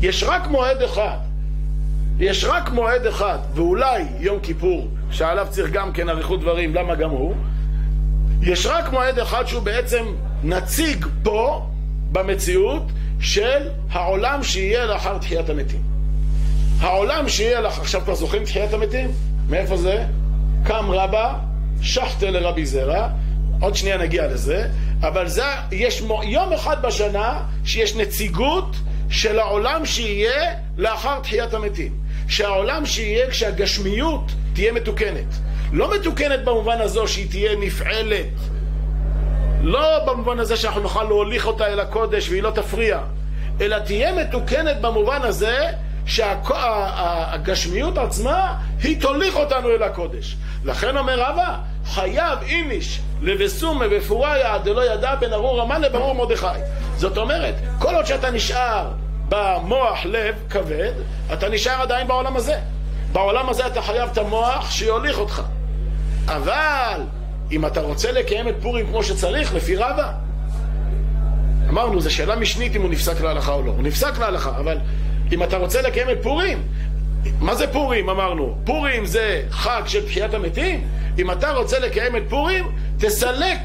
יש 0.02 0.24
רק 0.24 0.48
מועד 0.48 0.82
אחד, 0.82 1.18
יש 2.20 2.46
רק 2.46 2.70
מועד 2.70 3.06
אחד, 3.06 3.38
ואולי 3.54 4.04
יום 4.20 4.40
כיפור, 4.40 4.88
שעליו 5.12 5.48
צריך 5.50 5.72
גם 5.72 5.92
כן 5.92 6.10
אריכות 6.10 6.42
דברים, 6.42 6.76
למה 6.76 6.96
גם 6.96 7.10
הוא? 7.10 7.36
יש 8.46 8.66
רק 8.66 8.92
מועד 8.92 9.20
אחד 9.20 9.48
שהוא 9.48 9.62
בעצם 9.62 10.06
נציג 10.44 11.06
פה, 11.24 11.66
במציאות, 12.12 12.84
של 13.20 13.70
העולם 13.92 14.44
שיהיה 14.44 14.86
לאחר 14.86 15.18
תחיית 15.18 15.50
המתים. 15.50 15.82
העולם 16.80 17.30
שיהיה 17.30 17.62
לאחר... 17.62 17.82
עכשיו 17.82 18.02
כבר 18.02 18.16
זוכרים 18.16 18.46
תחיית 18.46 18.74
המתים? 18.74 19.12
מאיפה 19.50 19.78
זה? 19.78 20.04
קם 20.64 20.86
רבא, 20.90 21.34
שחטה 21.82 22.30
לרבי 22.32 22.66
זרע, 22.66 23.10
עוד 23.62 23.76
שנייה 23.76 23.98
נגיע 23.98 24.28
לזה, 24.28 24.68
אבל 25.02 25.28
זה, 25.28 25.44
יש 25.72 26.04
יום 26.24 26.54
אחד 26.54 26.82
בשנה 26.82 27.40
שיש 27.66 27.96
נציגות 27.96 28.76
של 29.10 29.40
העולם 29.40 29.86
שיהיה 29.86 30.54
לאחר 30.78 31.20
תחיית 31.20 31.54
המתים. 31.54 31.92
שהעולם 32.28 32.86
שיהיה 32.86 33.30
כשהגשמיות 33.30 34.32
תהיה 34.54 34.72
מתוקנת. 34.72 35.36
לא 35.76 35.96
מתוקנת 35.96 36.44
במובן 36.44 36.82
הזו 36.82 37.08
שהיא 37.08 37.30
תהיה 37.30 37.56
נפעלת, 37.56 38.26
לא 39.62 40.06
במובן 40.06 40.40
הזה 40.40 40.58
שאנחנו 40.58 40.82
נוכל 40.82 41.04
להוליך 41.04 41.48
אותה 41.48 41.68
אל 41.68 41.80
הקודש 41.80 42.30
והיא 42.30 42.44
לא 42.44 42.50
תפריע, 42.50 43.00
אלא 43.62 43.80
תהיה 43.80 44.14
מתוקנת 44.16 44.82
במובן 44.82 45.22
הזה 45.22 45.58
שהגשמיות 46.06 47.98
עצמה 47.98 48.58
היא 48.84 49.02
תוליך 49.02 49.36
אותנו 49.36 49.70
אל 49.70 49.84
הקודש. 49.84 50.36
לכן 50.66 50.98
אומר 50.98 51.20
רבא, 51.20 51.56
חייב 51.86 52.40
איניש 52.42 53.02
לבסומה 53.22 53.88
בפוריה 53.88 54.58
דלא 54.58 54.94
ידע 54.94 55.16
בין 55.16 55.34
ארור 55.34 55.62
המן 55.62 55.82
לברור 55.82 56.16
מרדכי. 56.16 56.60
זאת 56.98 57.18
אומרת, 57.18 57.56
כל 57.80 57.96
עוד 57.96 58.06
שאתה 58.06 58.32
נשאר 58.32 58.88
במוח 59.30 60.06
לב 60.06 60.36
כבד, 60.50 60.94
אתה 61.34 61.50
נשאר 61.50 61.82
עדיין 61.82 62.08
בעולם 62.08 62.36
הזה. 62.36 62.60
בעולם 63.12 63.50
הזה 63.50 63.68
אתה 63.68 63.82
חייב 63.82 64.10
את 64.12 64.18
המוח 64.18 64.72
שיוליך 64.72 65.20
אותך. 65.20 65.42
אבל 66.28 67.02
אם 67.52 67.66
אתה 67.66 67.82
רוצה 67.82 68.12
לקיים 68.12 68.50
את 68.50 68.56
פורים 68.62 68.88
כמו 68.88 69.04
שצריך, 69.04 69.56
לפי 69.56 69.76
רבא, 69.76 70.12
אמרנו, 71.70 72.02
זו 72.02 72.14
שאלה 72.14 72.36
משנית 72.36 72.76
אם 72.76 72.82
הוא 72.82 72.90
נפסק 72.90 73.22
להלכה 73.22 73.54
או 73.54 73.62
לא. 73.62 73.72
הוא 73.72 73.84
נפסק 73.84 74.18
להלכה, 74.20 74.58
אבל 74.58 74.78
אם 75.32 75.44
אתה 75.44 75.58
רוצה 75.58 75.82
לקיים 75.82 76.10
את 76.10 76.18
פורים, 76.24 76.64
מה 77.40 77.56
זה 77.56 77.68
פורים? 77.68 78.10
אמרנו, 78.10 78.58
פורים 78.64 79.06
זה 79.06 79.42
חג 79.52 79.82
של 79.86 80.06
תחיית 80.06 80.34
המתים. 80.34 80.88
אם 81.20 81.32
אתה 81.32 81.52
רוצה 81.52 81.80
לקיים 81.80 82.16
את 82.16 82.24
פורים, 82.30 82.66
תסלק 82.98 83.60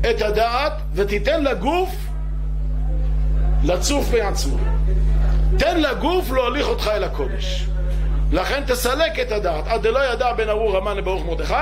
את 0.00 0.22
הדעת 0.22 0.72
ותיתן 0.94 1.44
לגוף 1.44 1.96
לצוף 3.64 4.08
בעצמו. 4.10 4.56
תן 5.58 5.80
לגוף 5.80 6.30
להוליך 6.30 6.68
אותך 6.68 6.90
אל 6.94 7.04
הקודש. 7.04 7.66
לכן 8.32 8.62
תסלק 8.66 9.18
את 9.18 9.32
הדעת. 9.32 9.66
עד 9.66 9.82
דלא 9.82 10.12
ידע 10.12 10.32
בין 10.32 10.48
ארור 10.48 10.76
המן 10.76 10.96
לברוך 10.96 11.24
מרדכי, 11.26 11.54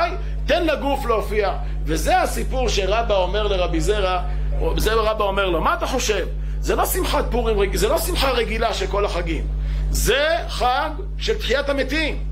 תן 0.46 0.66
לגוף 0.66 1.06
להופיע. 1.06 1.52
וזה 1.84 2.20
הסיפור 2.20 2.68
שרבא 2.68 3.14
אומר 3.14 3.46
לרבי 3.46 3.80
זרע, 3.80 4.20
זה 4.76 4.94
רבא 4.94 5.24
אומר 5.24 5.48
לו, 5.48 5.60
מה 5.60 5.74
אתה 5.74 5.86
חושב? 5.86 6.26
זה 6.60 6.76
לא 6.76 6.86
שמחת 6.86 7.24
פורים, 7.30 7.76
זה 7.76 7.88
לא 7.88 7.98
שמחה 7.98 8.30
רגילה 8.30 8.74
של 8.74 8.86
כל 8.86 9.04
החגים. 9.04 9.46
זה 9.90 10.36
חג 10.48 10.90
של 11.18 11.38
תחיית 11.38 11.68
המתים. 11.68 12.24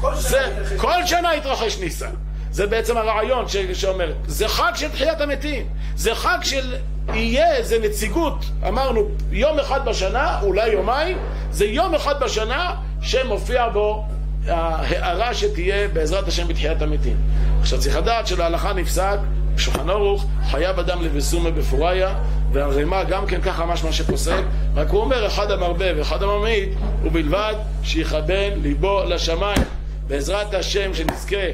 כל 0.00 0.14
זה, 0.14 0.28
שנה 0.68 0.78
כל 0.78 1.06
שנה 1.06 1.32
התרחש 1.32 1.78
ניסן. 1.78 2.10
זה 2.50 2.66
בעצם 2.66 2.96
הרעיון 2.96 3.48
ש, 3.48 3.56
שאומר, 3.56 4.12
זה 4.26 4.48
חג 4.48 4.72
של 4.74 4.88
תחיית 4.88 5.20
המתים. 5.20 5.66
זה 5.96 6.14
חג 6.14 6.38
של 6.42 6.74
יהיה 7.12 7.56
איזה 7.56 7.78
נציגות, 7.78 8.44
אמרנו, 8.68 9.08
יום 9.30 9.58
אחד 9.58 9.84
בשנה, 9.84 10.38
אולי 10.42 10.68
יומיים, 10.68 11.18
זה 11.50 11.64
יום 11.64 11.94
אחד 11.94 12.20
בשנה 12.20 12.74
שמופיע 13.04 13.68
בו 13.68 14.04
ההערה 14.48 15.34
שתהיה 15.34 15.88
בעזרת 15.88 16.28
השם 16.28 16.48
בתחיית 16.48 16.82
המתים. 16.82 17.16
עכשיו 17.60 17.78
צריך 17.80 17.96
לדעת 17.96 18.26
שלהלכה 18.26 18.72
נפסק, 18.72 19.18
בשולחן 19.54 19.90
ערוך, 19.90 20.26
חייב 20.50 20.78
אדם 20.78 21.02
לבסומה 21.02 21.50
בפוריה, 21.50 22.14
והרימה 22.52 23.04
גם 23.04 23.26
כן 23.26 23.40
ככה 23.40 23.66
משמע 23.66 23.92
שפוסק, 23.92 24.42
רק 24.74 24.90
הוא 24.90 25.00
אומר 25.00 25.26
אחד 25.26 25.50
המרבה 25.50 25.84
ואחד 25.96 26.22
הממעיט, 26.22 26.68
ובלבד 27.02 27.54
שיכוון 27.82 28.52
ליבו 28.62 29.04
לשמיים. 29.04 29.62
בעזרת 30.06 30.54
השם 30.54 30.94
שנזכה 30.94 31.46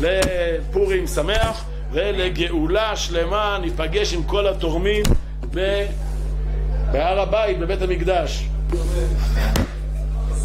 לפורים 0.00 1.06
שמח 1.06 1.64
ולגאולה 1.92 2.96
שלמה, 2.96 3.58
ניפגש 3.60 4.14
עם 4.14 4.22
כל 4.22 4.46
התורמים 4.46 5.02
בהר 6.92 7.20
הבית, 7.20 7.58
בבית 7.58 7.82
המקדש. 7.82 8.48